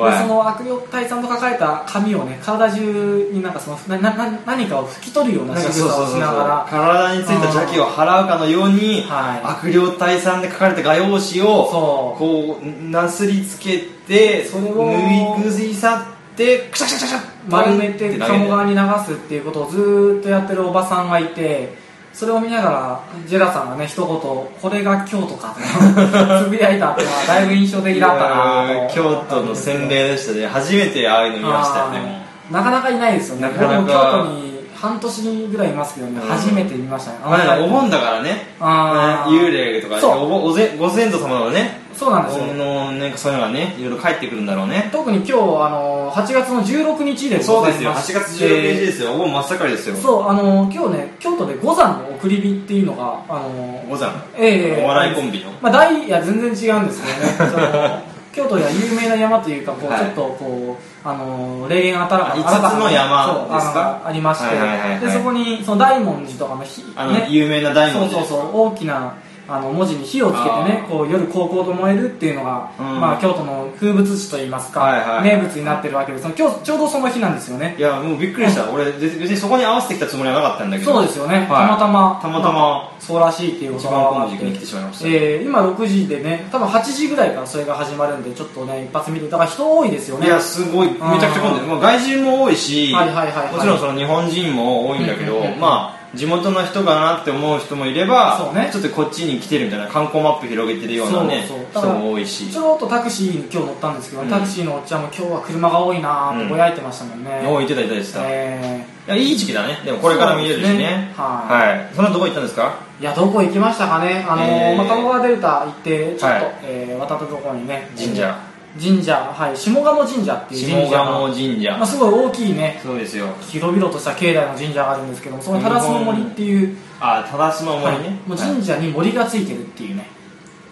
[0.04, 6.66] でその悪霊退散と書かれた紙をね体中になんかそのななな何かを拭き取るような仕草をしながら。
[6.68, 9.40] 体についた邪気を払うかのように、はい。
[9.44, 16.04] 悪霊退散で書かれた画用紙をこうなすりつけてそれを縫い去っ
[16.36, 18.18] てくしゃくしゃくしゃくしゃ丸めて。
[18.18, 21.87] 鴨川に流すっていうことをずーっとやってるおばさんがいて
[22.18, 25.60] それを見ながらジェラさんがね一言これが京都かと。
[26.44, 28.92] つぶやいたっていうのはだいぶ印象的だったなと。
[28.92, 30.48] 京都の洗礼でしたね。
[30.48, 32.26] 初めてああいうの見ましたよね。
[32.50, 33.42] なかなかいないですよね。
[33.42, 36.28] なかなか僕も京都に半年ぐらいいますけどね、うん。
[36.28, 37.18] 初めて見ましたね。
[37.24, 38.48] まあねお盆だからね。
[38.58, 40.24] 幽霊とかそう。
[40.24, 44.88] お盆おぜご先祖様のねそうなんですよ、のなんかそういうのがねいろいろ帰ってくるんだろうね。
[44.92, 45.34] 特に今日あ
[45.68, 47.92] の8月の16日でそうですよ。
[47.92, 49.12] 8ございま月して16日ですよ。
[49.14, 49.96] お盆真っ盛りですよ。
[49.96, 54.22] そうあの今日ね京都で五山の送り火っていうのがあの五山？
[54.36, 55.50] ええお笑いコンビの？
[55.60, 60.00] まあ大いや全然違うんですけどね 京都では有名な山というかこう、はい。
[60.00, 64.02] ちょっとこうあの霊験あたらかあ五つの山ですか？
[64.04, 65.00] ありまして、はいはいはいはい。
[65.00, 67.26] でそこにその大文字とかの火あの、ね。
[67.28, 69.14] 有名な大文字そうそうそう大きな
[69.48, 73.00] あの文字に火をつけてねこう夜高校と燃えるっていうのが、うん。
[73.00, 76.24] まあ、京都の風物詩といいますか、はいはい名物になってるわけです。
[76.24, 77.74] 今日ちょうどその日なんですよね。
[77.78, 80.92] いやもうびっくりした、俺別にそこに合わせてきたつもりはなかったんだけど。
[80.92, 81.46] そうですよね、はい。
[81.46, 82.92] たまたまたまたま。
[82.94, 90.26] あそうらしいっていうこ一とが分かって番この時期に来てしまいました、えー今6時でね多分8時ぐらいからそれが始まるんでちょっとね一発見てだから人多いですよね。
[90.26, 90.88] いやすごい。
[90.90, 93.52] めちゃくちゃ混んでる、まあ、外人も多いし、はいはいはいはい。
[93.54, 98.70] もちろんその日本人も多いんだけど、まあ地元の人かなって思う人もいればね。
[98.72, 101.58] ちょっとこっちに来てるみたいな観光マップ広げてるようなねそう。
[101.74, 102.50] そう人も多いし。
[102.50, 104.28] ちょろっとタクシーに今日乗ったんですけど、うん。
[104.28, 109.78] タクシーのおっちゃんも今日は車が多いなーってぼやいてましたもんね、多いてたいたでした、いえやいい時期だね。
[109.84, 110.78] でもこれから見れるしね。
[110.78, 111.68] ねはい。
[111.68, 111.94] はい。
[111.94, 112.78] その後どこ行ったんですか？
[113.00, 114.24] ーいやどこ行きましたかね。
[114.28, 114.76] あのー、えー。
[114.76, 116.54] まあ、鴨川デルタ行ってちょっと、はい。
[116.64, 117.90] えー渡ったところにね。
[117.96, 118.34] 神社
[118.80, 128.10] 神社はい下鴨神社っていう下神社神社、まあ、すごい大きいねそうですよ広々とした境内の神社があるんですけどもその忠須の森っていう、あ忠須の森ね、はい。
[128.26, 130.06] もう神社に森がついてるっていうね。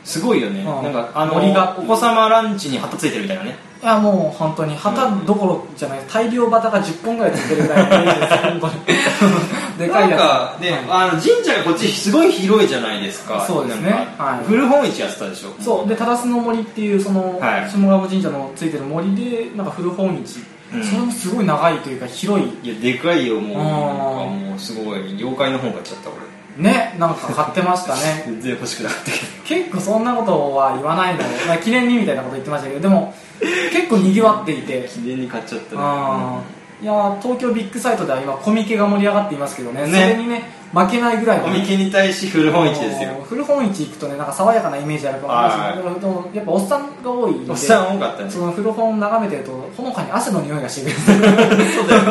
[0.05, 0.67] すごいよね、うん。
[0.85, 8.75] なんかあの森がお子様ランチに旗ついてるみたいなねいやもう本当に旗どころじゃない大量旗が10本ぐらいついてるぐらいのイメージです本当に。
[9.79, 10.21] でかいやつ。
[10.21, 10.81] なんかで、はい。
[10.89, 13.45] あの神社がこっちすごい広いじゃないですか。
[13.47, 13.91] そうですね。
[14.19, 14.47] はい。
[14.47, 15.89] 古本市やってたでしょそう。
[15.89, 17.71] で忠須の森っていうその、はい。
[17.71, 20.41] 下鴨神社のついてる森でなんか古本市、
[20.75, 20.83] うん。
[20.83, 22.47] それもすごい長いというか広い。
[22.63, 23.59] いやでかいよもう。
[23.59, 25.01] あーなんかもうすごい。
[25.17, 26.26] 妖怪の本買っちゃった俺
[26.57, 28.25] ねなんか買ってましたね。
[28.27, 33.15] 全然欲しくなかったけ結構そんなことは言わないので、まあ、記念にみたいなこと言ってましたけどでも
[33.73, 34.83] 結構にぎわっていて。
[34.83, 39.87] ど 記念に買っちゃったねいやー東京ビッグサイトでは今コミケが盛り上がっていますけどね。
[39.87, 39.89] ね。
[39.89, 40.43] それにね
[40.75, 43.15] 負けないぐらいのコミケに対し古本市ですよ。
[43.27, 45.71] 古本市行くとねなんか爽やかなイメージあるかもしれない。
[45.71, 45.77] はい。
[45.77, 47.51] ですけどやっぱおっさんが多いんで。
[47.53, 48.31] おっさん多かったね。
[48.31, 50.97] その古本眺めてるとほのかに汗の匂いがしてくる。
[51.73, 52.03] そうだよ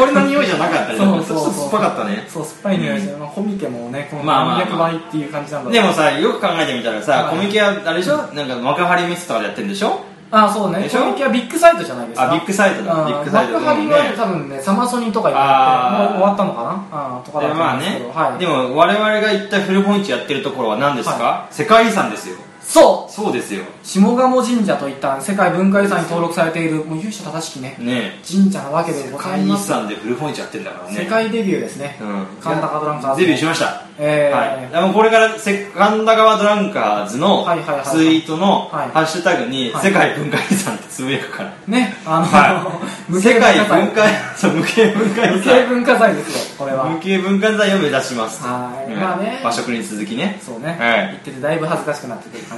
[0.00, 0.98] これの匂いじゃなかったね。
[0.98, 1.52] そうそうそう。
[1.52, 2.24] 酸っぱかったね。
[2.32, 4.58] そう酸っぱい匂いして、まあ、コミケもねこのまあまあまあ。
[4.60, 7.36] 何百倍っていう感じなんだでもさよく考えてみたらさ、はい。
[7.36, 8.16] コミケはあれでしょ？
[8.32, 10.00] なんか幕張メッセとかでやってるんでしょ？
[10.30, 10.82] ああそうね。
[10.82, 11.00] でしょ？
[11.00, 12.30] コミケはビッグサイトじゃないですか。
[12.30, 12.94] あビッグサイトだ。
[12.94, 13.06] うん。
[13.06, 17.22] ビッグサイト幕張は多分ねサマソニとか今やってもう終わったのかな？
[17.24, 22.36] とかだとでまあね思うんですけど、はい、でも我々が行った古本市やってるところは何ですか、は世界遺産ですよ
[22.68, 23.12] そう。
[23.12, 23.64] そうですよ。
[23.82, 30.98] 下鴨神社といった世界文化遺産に登録されているもう由緒正しきねね神社なわけで世ござい界遺ます産で古本市やってんだからね。
[30.98, 32.26] 世界デビューですね、うん。
[32.42, 33.82] 神田川ドランカーズデビューしました。
[33.98, 34.76] えー。
[34.76, 37.46] はい、これからせ神田川ドランカーズの
[37.84, 38.90] ツイートのはい。
[38.90, 39.86] ハッシュタグにはい。
[39.86, 43.86] 世界文化遺産ってつぶやくから、ねあの、は無形世界文化財。
[43.86, 46.84] 文化そう無形文化遺無形産文化財ですよこれは。
[46.84, 48.92] 無形文化財を目指しますはい。
[48.92, 49.40] うんまあね。
[49.42, 50.38] 和食に続きね。
[50.42, 51.06] そうね、はい。
[51.06, 52.57] 言っててだいぶ恥ずかしくなってくる感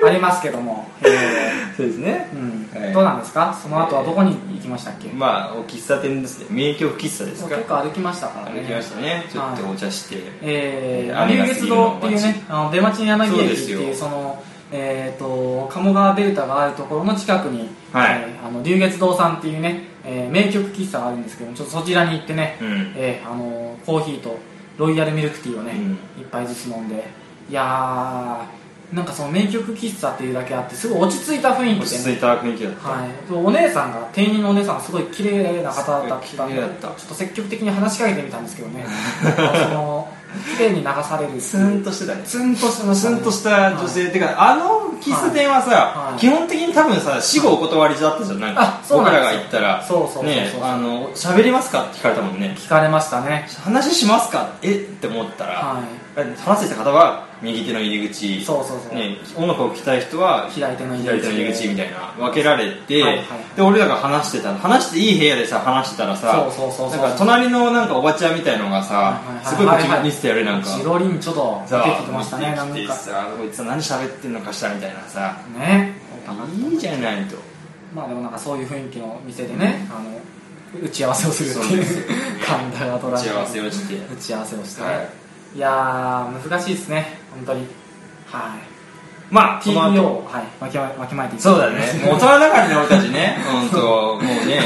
[0.00, 2.28] がありますけども、 えそうですね。
[2.34, 2.36] ー
[2.76, 2.82] うん。
[2.82, 3.56] はいどうなんですか？
[3.60, 6.46] その後はどこに行きましたっけ、まあお喫茶店ですね。
[6.50, 7.56] 名曲喫茶ですか？
[7.56, 8.60] 結構歩きましたからね。
[8.60, 9.26] 歩きましたね。
[9.32, 14.42] ちょっとお茶して、えー、雨が過ぎるの龍月堂っていうねあの出町柳駅っていうその
[14.74, 18.24] えー、と鴨川デルタがあるところの近くに、はい。
[18.26, 22.92] えーあの龍月堂さんっていうね、えー名曲喫茶があるんですけどちょっとそちらに行ってね、うん。
[22.96, 24.38] えーあのコーヒーと
[24.78, 25.98] ロイヤルミルクティーをね、うん。
[26.22, 27.06] 一杯ずつ飲んで。
[27.50, 28.61] いやー
[28.92, 31.80] なんかその名曲喫茶っていうだけあってすごい落ち着いた雰囲気でね。
[31.80, 36.46] 落ち着いた雰囲気だった、はい、お姉さんが店員のお姉さんがすごい綺麗な方だった。
[36.46, 38.84] んでちょっと積極的に話しかけてみたんですけどね。
[39.24, 40.08] その
[40.56, 41.38] 綺麗に流される。
[41.40, 42.22] ツンとしてたね。
[42.24, 42.94] ツンとしたね。
[42.94, 46.20] ツンとした女性、てかあの喫茶店はさ、はい。
[46.20, 49.82] 基本的に多分さ死後お断りだったじゃんなんかあそう僕らが行ったら。
[49.86, 51.84] そうそうそうねあの喋りますか？
[51.84, 52.54] って聞かれたもんね。
[52.58, 53.48] 聞かれましたね。
[53.64, 54.48] 話しますか？
[54.62, 54.72] え？
[54.72, 55.80] って思ったら、は
[56.44, 58.44] 話してた方は右手の入り口。
[58.44, 58.94] そうそうそう。
[58.94, 61.26] ね、音楽を聴きたい人は左手の入り口。
[61.32, 63.26] 入り口みたいな分けられて、はいはい。
[63.56, 67.00] で俺らが話してた話していい部屋でさ話してたらさそうそうそうそう。
[67.00, 72.94] なんか隣のなんかおばちゃんみたいのがさ、はいはいすごいこっち見せてやるなんか、ジロリンちょっとさ出てきてましたねなんか。
[72.94, 75.36] さこいつは何喋ってんのかしらみたいなさ。
[75.58, 75.94] ね。
[76.70, 77.36] いいじゃないと。
[77.94, 80.20] まあでもなんかそういう雰囲気の店でね、あの
[80.80, 82.06] 打ち合わせをするっていう
[82.46, 83.96] 神田 がドラ打ち合わせをして。
[83.96, 84.82] 打ち合わせをして。
[84.82, 84.94] ね、、は
[85.54, 87.66] いやー難しいですね本当に。
[88.26, 88.72] はい。
[89.30, 91.42] まあその TPO 後を、はい、わきまわきまえていく。
[91.42, 91.80] そうだね。
[92.04, 93.38] もう大人だからね俺たちね。
[93.50, 94.60] 本当 もうね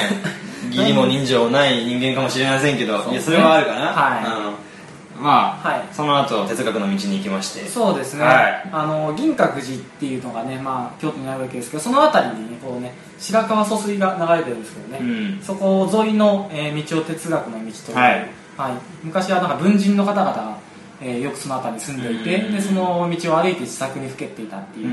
[0.71, 3.81] 義理も人情もない人間かもしれませんけど、いやそれはあるかな。
[3.87, 5.19] はい。
[5.19, 5.83] うん、まあ、はい。
[5.93, 7.69] その後哲学の道に行きまして。
[7.69, 8.69] そうですね、はい。
[8.73, 15.41] あの銀閣寺っていうのがね、まあ、京都にあるわけですけどその辺りにねこうね白川疎水が流れてるんですけどね、うん。
[15.43, 18.29] そこ沿いの、えー道を哲学の道という、はい。
[18.57, 18.73] はい。
[19.05, 20.59] 昔はなんか文人の方々が、
[21.01, 22.55] えーよくその辺りに住んでいて、うん。
[22.55, 24.87] でその道を歩いて自作にふけっていたっていう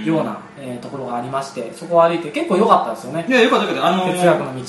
[0.00, 0.04] うん。
[0.04, 3.26] ような、えーところがありましてそこを歩いて結構良かったですよね。
[3.28, 3.88] いやよかったよかった。
[3.88, 4.62] あのー哲学の道。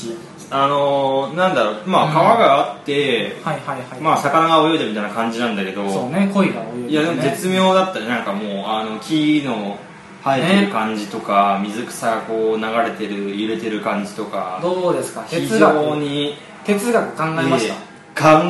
[0.53, 1.83] あのー、なんだろう。
[1.85, 2.13] まあうん。
[2.13, 8.07] 川があって、はいはいはい、まあ魚が泳いでるみたいな感じなんだけどそうね恋が泳いでいやでも絶妙だったね。
[8.07, 9.77] なんかもうあの木の
[10.23, 15.23] 生えてる感じとか、水草がこう流れてる揺れてる感じとかどうですか？
[15.27, 17.91] 非哲常学に哲学考えました、ええ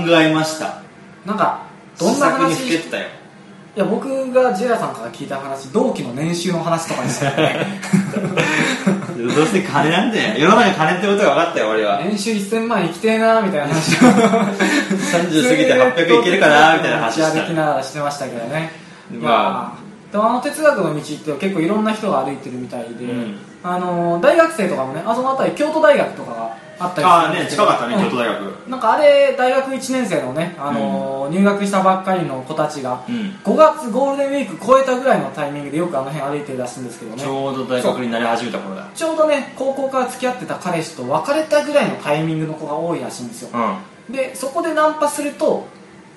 [0.04, 0.82] 考えました。
[1.26, 1.62] なんか
[2.02, 3.08] どんな話ふけてたよ。
[3.74, 7.66] いや僕がジェラさんから聞いた話同期の年収の話とかにしたよね
[9.34, 12.02] どうせ金なんだよ世の中に金ってことが分かったよ俺は。
[12.04, 14.10] 年収1000万生きてえなみたいな話を。
[14.10, 17.32] 30過ぎて800いけるかなみたいな話した。
[17.32, 18.72] 歩きながらしてましたけどね。
[19.10, 19.72] まいや
[20.12, 23.38] でもあの哲学の道って結構いろんな人が歩いてるみたいで、うん。
[23.64, 28.04] あの大学生とかもねあその辺り京都大学とかがあったりああね近かったねうん。
[28.04, 28.70] 京都大学。
[28.70, 33.16] なんかあれ大学1年生のね、あの入学したばっかりの子たちがうん。
[33.44, 37.22] 5月ゴールデンウィーク超えたぐらいのタイミングでよくあの辺歩いてるらしいんですけどね。
[37.22, 38.90] ちょうど大学になり始めた頃だ。
[38.94, 43.50] ちょうどね高校から付き合ってた彼氏と別れたぐらいのタイミングの子が多いらしいんですよ。
[43.54, 44.14] うん。
[44.14, 45.66] でそこでナンパすると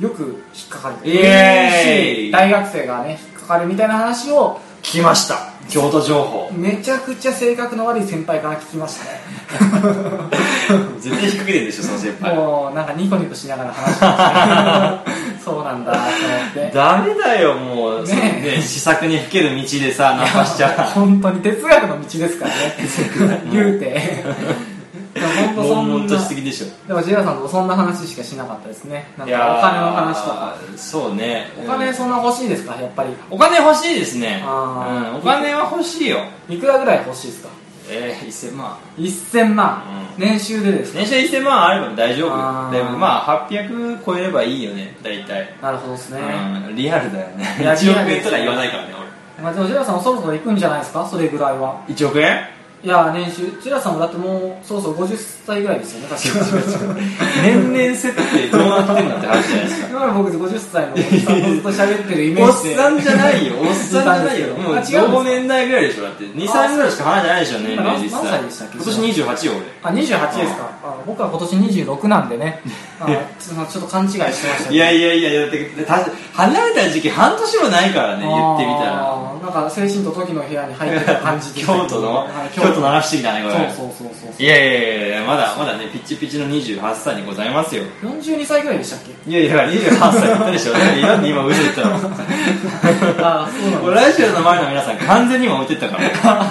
[0.01, 1.09] よく引っかかる。
[1.09, 2.29] イエー。
[2.29, 6.51] イ大学生がね引っかかるみたいな話を聞きました京都情報。
[6.53, 9.21] めちゃくちゃ性格の悪い先輩から聞きましたね。
[11.01, 12.35] 絶対引っ掛けてるでしょその先輩。
[12.35, 15.03] もうなんかニコニコしながら話してました
[15.45, 16.11] そうなんだと思っ
[16.55, 16.71] て。
[16.75, 18.05] ダメだよもう。
[18.05, 23.43] ねねね試作にふける道でさナンパしちゃ本当に哲学の道ですからね。
[23.53, 24.25] 言うて
[25.15, 29.07] 本当そ悶々んなとしすぎでしょでもジェラさんとそんな話しかしなかったですね。
[29.17, 30.57] なんかお金の話とか。
[30.77, 31.47] そうね。
[31.63, 32.75] お金そんな欲しいですか？
[32.81, 33.11] やっぱり。
[33.31, 34.43] お金欲しいですね。
[34.45, 35.11] あー。
[35.13, 35.19] うん。
[35.19, 36.19] お金は欲しいよ。
[36.49, 37.49] いくらぐらい欲しいですか？
[37.89, 38.79] えー、1000万。
[38.99, 39.83] 1000万、
[40.17, 40.99] う年収でですか？
[41.01, 42.31] 年収1000万あれば大丈夫。
[42.35, 42.77] あー。
[42.77, 44.97] でもまあ800超えればいいよね。
[45.03, 45.55] 大体。
[45.63, 46.21] なるほどですね、
[46.69, 46.77] うん。
[46.77, 47.45] リアルだよね。
[47.61, 48.95] いや1億円とか言わないからね
[49.43, 51.07] まあ、でもジェラさんもそろそろ行くんじゃないですか？
[51.07, 51.83] それぐらいは。
[51.87, 52.47] 俺1億円？
[52.85, 55.17] いや年収ジェラさんもだってもうそろそろ50
[55.47, 57.01] 歳ぐらいですよね確か
[57.43, 59.89] 年々設定どうなってんのって話じゃないですか。
[59.89, 62.77] 今の僕50歳のおじさんとずっと喋ってるイメおっージで。
[62.77, 63.55] さんじゃないよ。
[63.59, 64.49] おっさんじゃないよ。
[64.57, 66.03] もうあ違うんですか同年代ぐらいでしょ。
[66.03, 67.59] だって23ぐらいしか離れてないでしょ。
[67.61, 68.45] 年齢実際何歳。
[68.45, 68.77] でしたっけ？
[68.77, 70.71] 今年28よあ28ですか。
[70.85, 72.61] あ僕は今年26なんでね。
[73.01, 73.07] あ
[73.41, 82.15] ちょっと勘違いしてました俺いやいやいやだってた離れた時期半年もないからね言ってみたらなんか精神と時の部屋に入ってた感じで 京都の？
[82.15, 82.81] はい京都。
[82.81, 87.83] の話してきたねこれそうそうそうそういやいやいやいやまだまだねピッチピチの28歳にございますよ。
[88.03, 89.31] 42歳ぐらいでしたっけ？
[89.31, 90.73] いやいや28歳言ったでしょ。
[90.73, 91.95] なんで今嘘言ったの？
[93.21, 96.47] ああそうなんこれ ラジオの前の皆さん完全に今言ってたから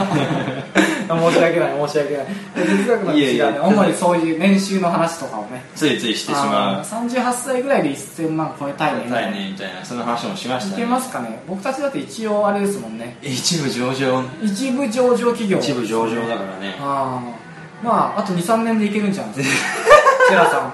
[1.32, 2.26] 申し訳ない申し訳ない。
[2.56, 5.64] で哲学の道がねいやいや主にそういう年収の話とかをね。
[5.76, 6.80] ついついしてしまう。
[6.80, 9.02] あー38歳ぐらいで1000万超えたいね。
[9.06, 9.86] みたいなたいねみたいな。
[9.86, 10.84] その話もしましたね。
[10.84, 11.42] いけますかね。
[11.48, 13.18] 僕たちだって一応あれですもんね。
[13.22, 14.24] 一部上場。
[14.44, 15.58] 一部上場企業。
[15.60, 16.76] 一部上場だからね。
[16.82, 17.44] ああ
[17.84, 19.70] まああと23年でいけるんじゃないですか。
[20.30, 20.74] セラさん。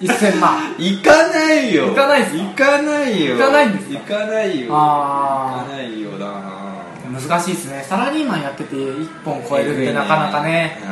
[0.00, 0.74] 1000万。
[0.78, 1.88] 行かないよ。
[1.90, 2.36] 行かないっすか？
[2.38, 3.36] 行かないよ。
[3.36, 4.00] 行かないんですか？
[4.14, 4.66] 行かないよ。
[4.72, 6.26] あ行かないよな
[7.12, 7.84] 難しいですね。
[7.88, 10.78] サラリーマンやってて1本超えるってなかなかね。
[10.82, 10.88] うん。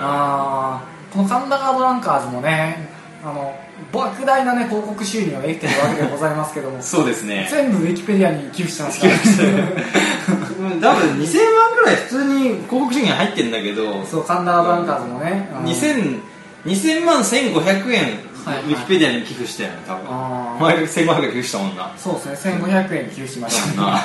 [0.00, 1.12] あー。
[1.12, 2.88] この神田ガードランカーズもね
[3.24, 3.54] あの
[3.92, 6.82] 莫大なね広告収入を得てるわけでございますけども。
[6.82, 7.48] そうですね。
[7.50, 16.20] 全部ウィキペディアに寄付してますから、うん多分2000万ぐらい普通に広告収入入ってるんだけどそう神田ガードランカーズもね、あの2000
[16.66, 18.64] 2000万1500円はいはい。
[18.64, 20.04] ウィキペディアに寄付したよね多分。
[20.60, 21.94] 前1500円寄付したもんな。
[21.96, 23.82] そうですね1500円寄付しました。
[23.82, 23.98] な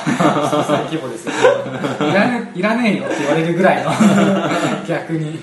[0.64, 1.32] 最規模ですよ。
[1.32, 3.90] いらねいらねえよって言われるぐらいの。
[4.86, 5.40] 逆に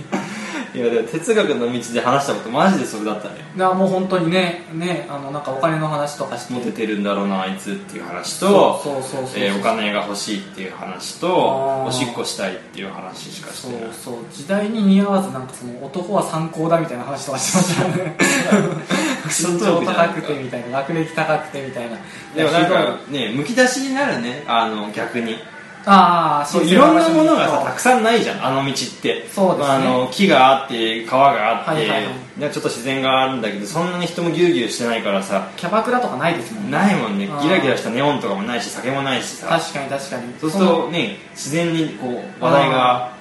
[0.74, 6.54] いやでも哲学の道で話したことマジでそれだったねだからもう本当にねねあのなんかお金の話とかして。
[6.54, 9.44] モテてるんだろうなあいつっていう話そうとそうそうそう。
[9.44, 11.88] えーお金が欲しいっていう話とあー。
[11.88, 13.94] おしっこしたいっていう話しかしそうてない。
[13.94, 18.18] そう時代に似合わずなんかその男は参考だみたいな話とかしてましたよね。
[19.28, 21.98] 身長高くてみたいな学歴高くてみたいな。
[22.36, 25.38] でもなんいやかねむき出しになるねあの逆に
[25.86, 29.28] ああそういろんなものがさたくさんないじゃんあの道って。
[29.30, 29.76] そうですね。
[29.76, 32.40] あの木があって川があって、はいはいはい。
[32.40, 36.72] でちょっと自然があるんだけどそんなに人もぎゅうぎゅうしてないからさキャバクラとかないですもんね。
[36.72, 37.28] ないもんね。
[37.42, 39.48] ギラギラしたネオンとかもないし酒もないしさ。
[39.48, 40.34] 確かに確かに。
[40.40, 43.14] そうするとね自然にこう話題が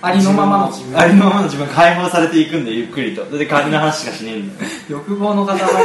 [0.00, 0.98] ありのままの自分。
[0.98, 3.24] ありのままの自分が解放されていくんでゆっくりと。
[3.36, 4.70] で金の話しかしねえんだよ。
[4.90, 5.78] 欲望の塊ですね。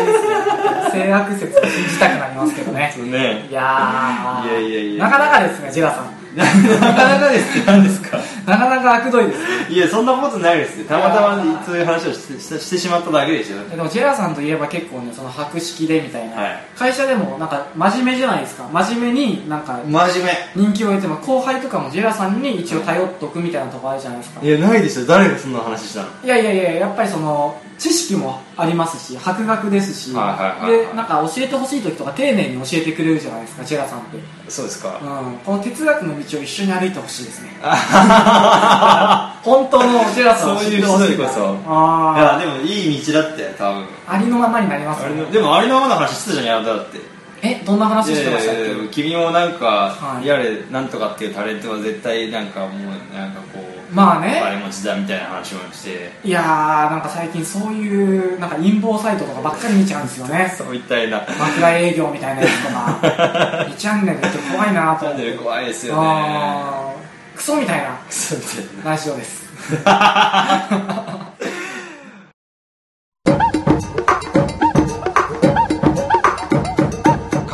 [0.93, 2.93] 性悪説を信じたくなりますけどね。
[2.97, 3.47] ね。
[3.49, 4.49] いやー。
[4.51, 5.03] いやいやいや。
[5.05, 6.45] なかなかですねジェラさんな
[6.93, 9.39] かなかですって何ですかなかなか悪どいです。
[9.39, 10.79] ねいやそんなことないです。
[10.79, 16.65] よたまたまそういう話をしてしてしまっただけですよでもジェラさんといえば結構ねその博識でみたいな、はい。
[16.75, 18.67] 会社でもなんか真面目じゃないですか。
[18.71, 24.41] 真面目になんか真面人気を得ても後輩とかもジェラさんに一応頼っとくみたいなとこあるじゃないですか。
[24.41, 26.07] 目いやないですよ誰がそんな話したの？
[26.23, 30.87] いやいやいややっぱりその知識もありますし博学ですし、はいはいはいはい。
[30.87, 34.17] でなんか教えてほしい時とか丁寧に教えてくれるじゃないですかジェラさんって、
[34.49, 34.99] そうですか。
[34.99, 37.49] うん、この哲学の道を一緒に歩いてほしいですね。
[39.43, 41.57] 本当のジェラさんを知ってほしいそういう人こそ。
[41.67, 43.83] あいやでもいい道だって多分。
[44.07, 47.12] あありのままになりますねのでもありのままの話してたじゃんやだって
[47.45, 48.55] えどんな話してましたっ
[48.89, 49.03] け？
[49.03, 49.65] 君もなんか、
[49.99, 50.25] はい。
[50.25, 52.71] やれなんとかっていうタレントは絶対なんかもう
[53.15, 54.39] なんかこうまあね。
[54.41, 56.11] お金持ちだみたいな話もして。
[56.23, 56.45] いやー
[56.91, 60.55] なんか最近そういうなんか陰謀サイトとかばっかり見ちゃうんですよね。
[60.57, 62.97] そういったような枕営業みたいなやつとか。
[63.69, 65.21] 2チャンネルって怖いなと思って。
[65.23, 66.93] チャンネル怖いですよね。
[67.35, 69.43] クソみたいなそうだよねラジオです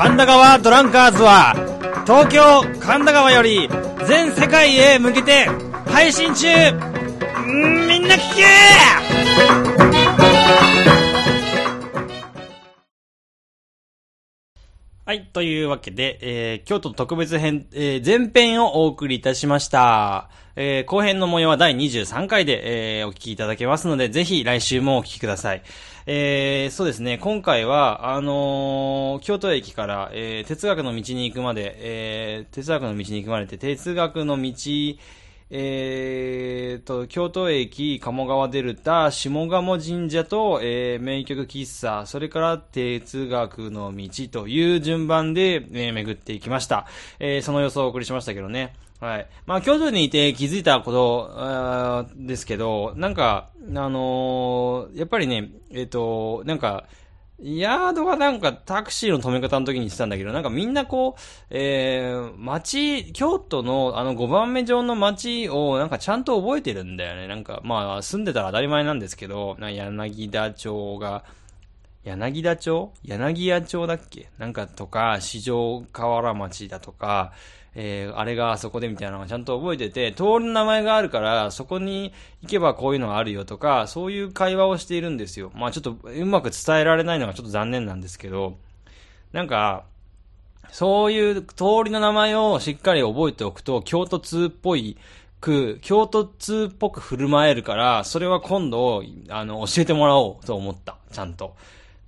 [0.02, 1.54] 神田川ドランカーズは
[2.06, 3.68] 東京神田川より
[4.08, 5.46] 全世界へ向けて
[5.88, 6.48] 配信中。
[7.46, 8.20] みんな聞
[9.76, 9.79] け！
[15.10, 15.26] はい。
[15.34, 20.30] というわけで、えー、京都特別編、えー、前編をお送りいたしました。
[20.56, 25.64] えー、後編の模様は第23回で、えー、お聞きいただけますので、ぜひ来週もお聞きください。
[26.06, 34.54] えー、そうですね、今回は、あのー京都駅から、えー、哲学の道に行くまで、えー、哲学の道に行くまでって、哲学の道、
[35.52, 46.86] えーと、京都駅、鴨川デルタ、下鴨神社と、えー、名曲喫茶、それから哲学の道という順番で、えー巡っていきました。
[47.20, 48.76] えーその予想をお送りしましたけどね。
[49.00, 49.28] はい。
[49.48, 56.86] まあ、京都にいて気づいたこと、ですけど、なんか、あのーやっぱりね、えっ、と、なんか、
[57.42, 67.28] ヤードがなんかタクシーの止め方の時に言ってたんだけど、なんかみんなこう、えー、街、京都のあの5番目上の街をなんかちゃんと覚えてるんだよね。
[67.28, 71.24] なんかまあ住んでたら当たり前なんですけど、な柳田町が、
[72.04, 72.92] 柳田町？
[73.04, 74.30] 柳屋町だっけ？
[74.38, 77.34] なんかとか、四条河原町だとか、
[77.76, 85.52] えー、あれがあそこでみたいなのがちゃんと覚えてて、通りの名前があるから、そこに行けばこういうのがあるよとか、そういう会話をしているんですよ。
[85.56, 88.58] まあちょっとうまく伝えられないのがちょっと残念なんですけど、
[89.32, 89.86] なんか、
[90.72, 94.98] そういう通りの名前をしっかり覚えておくと、京都通っぽい
[95.40, 100.98] く、京都通っぽく振る舞えるから、それは今度、あの、教えてもらおうと思った。
[101.12, 101.56] ちゃんと。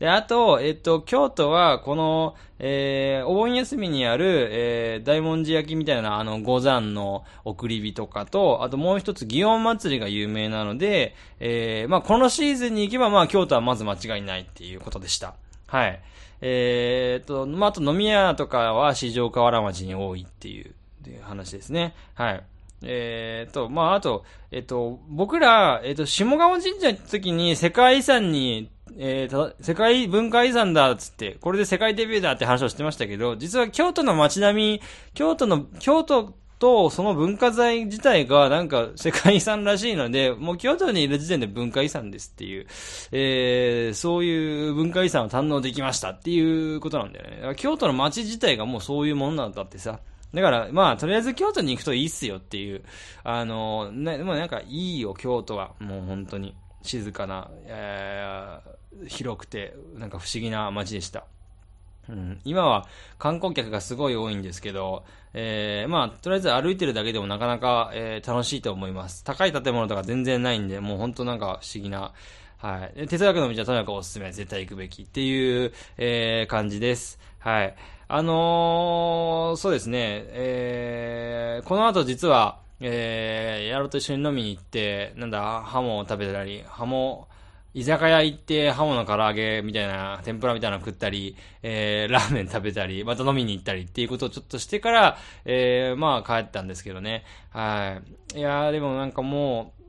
[0.01, 15.35] で、あと、えっと、京都は、この、えー、お盆休みにある、えー、大文字焼きみたいな、あの、五山の送り火とかと、あともう一つ、祇園祭りが有名なので、えー、まあ、このシーズンに行けば、まあ、京都はまず間違いないっていうことでした。
[15.67, 16.01] はい。
[16.41, 20.71] えーっと、まあ、あと飲み屋とかは四条河原町に多いっていう
[21.01, 21.93] っていう話ですね。
[22.15, 22.43] はい。
[22.83, 34.81] えーと、まあ、あと、えっと、僕ら、えっと、下鴨神社行った時に世界遺産に、えー、た世界文化遺産だっつって、これで世界デビューだって話をしてましたけど、実は京都の街並み、
[35.13, 42.67] 京都の、京都とその文化財自体がなんか世界遺産らしいので、もう京都にいる時点で文化遺産ですっていう、
[43.11, 47.55] えー、そういう文化遺産を堪能できましたっていうことなんだよね。
[47.55, 49.99] 京都の街自体がもうそういうものなんだってさ。
[50.33, 52.83] だから、まあ、とりあえず京都に行くといいっすよっていう。
[53.23, 55.71] あの、ね、でもなんかいいよ、京都は。
[55.79, 56.55] もう本当に。
[56.83, 61.25] 静かな、えー、広くて、なんか不思議な街でした。
[62.09, 62.87] うん、今は
[63.19, 69.23] 観光客がすごい多いんですけど、えー、まあ、とりあえず歩いてるだけでもなかなか、えー、楽しいと思います。
[69.23, 72.13] 高い建物とか全然ないんで、もう本当なんか不思議な、
[72.57, 72.99] はい。
[72.99, 77.19] で哲学の道はとにかくおすすめ、絶対行くべきっていう、えー、感じです。
[77.39, 77.75] はい。
[78.13, 87.29] あのー、そうですね、えー、この後実は、えー、やろと一緒に飲みに行って、なんだ、ハモを食べたり、ハモ、
[87.73, 97.23] 居酒屋行ってハモの唐揚げみたいな、天ぷらみたいなの食ったり、えー、ラーメン食べたり、また飲みに行ったりっていうことをちょっとしてから、えー、まあ帰ったんですけどね。
[97.51, 98.01] は
[98.35, 98.39] い。
[98.39, 99.83] いやー、でもなんかもう、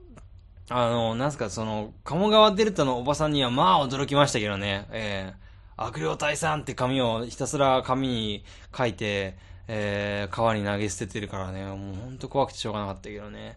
[0.69, 4.87] あの、なんすか、その、鴨川デルタのおばさんにはまあ驚きましたけどね。
[4.93, 5.42] えー、
[5.87, 8.45] 悪霊退散って紙をひたすら紙に
[8.77, 9.37] 書いて、
[9.69, 13.57] えー、川に投げ捨ててるからね、もうほんと怖くてしょうがなかったけどね。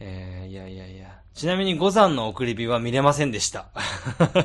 [0.00, 1.20] えー、いやいやいや。
[1.34, 3.68] ちなみに五山の送り火は見れませんでした。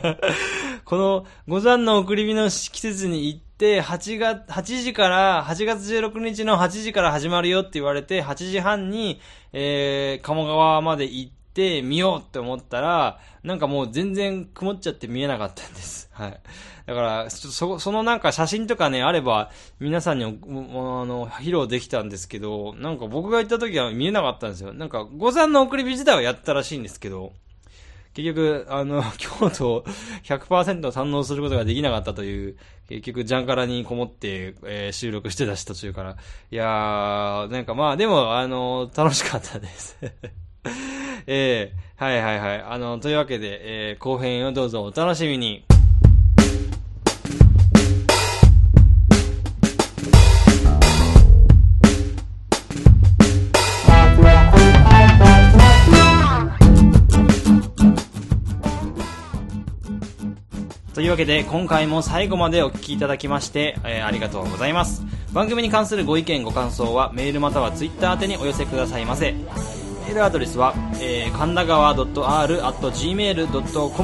[0.85, 9.19] この五山の送り火の季節に行って、8月、8時から、8月16日の8時から始まるよって言われて、8時半に、
[9.53, 16.09] えー、鴨川まで行って見ようって思ったら、なんかもう全然曇っちゃって見えなかったんです。
[16.13, 16.39] はい。
[16.85, 24.71] だから、そ、そのなんか写真とかね、あれば、皆さんに、あの、披露できたんですけど、なんか僕が行った時は見えなかったんですよ。
[24.73, 27.33] なんか、五山の送り火自体はやったらしいんですけど、
[28.13, 29.83] 結局、あの、 京都を
[30.23, 32.55] 100%堪能することができなかったという、
[32.87, 36.17] 結局、ジャンカラにこもって、えー、収録してたし途中から。
[36.51, 39.97] いやー、なんかまあ、でも、あの、楽しかったです
[41.27, 42.61] えー、はいはいはい。
[42.61, 45.65] あの、というわけで、えー、後編をどうぞお楽しみに。
[61.05, 65.03] いうわけで今回も最後までお聴きいただきまして、えー、ありがとうございます。
[65.33, 69.31] 番組に関するご意見ご感想はメールまたはツイッター宛てにお寄せくださいませ。
[69.33, 73.21] メールアドレスは、えー、神田川 .r.gmail.com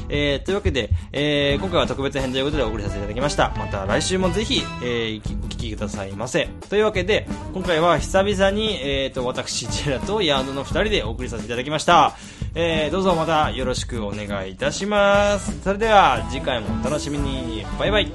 [0.09, 3.53] えー、というわけで、えー、今回は特別編ということでお送りさせていただきました。
[3.57, 6.49] また来週もぜひ、えー、お聞きくださいませ。
[6.69, 12.15] というわけで、今回は久々に、えーと、私、ジェラとヤードの二人でお送りさせていただきました。
[12.55, 15.61] えー、どうぞまたよろしくお願いいたします。
[15.63, 17.65] それでは、次回もお楽しみに。
[17.79, 18.13] バイバイ。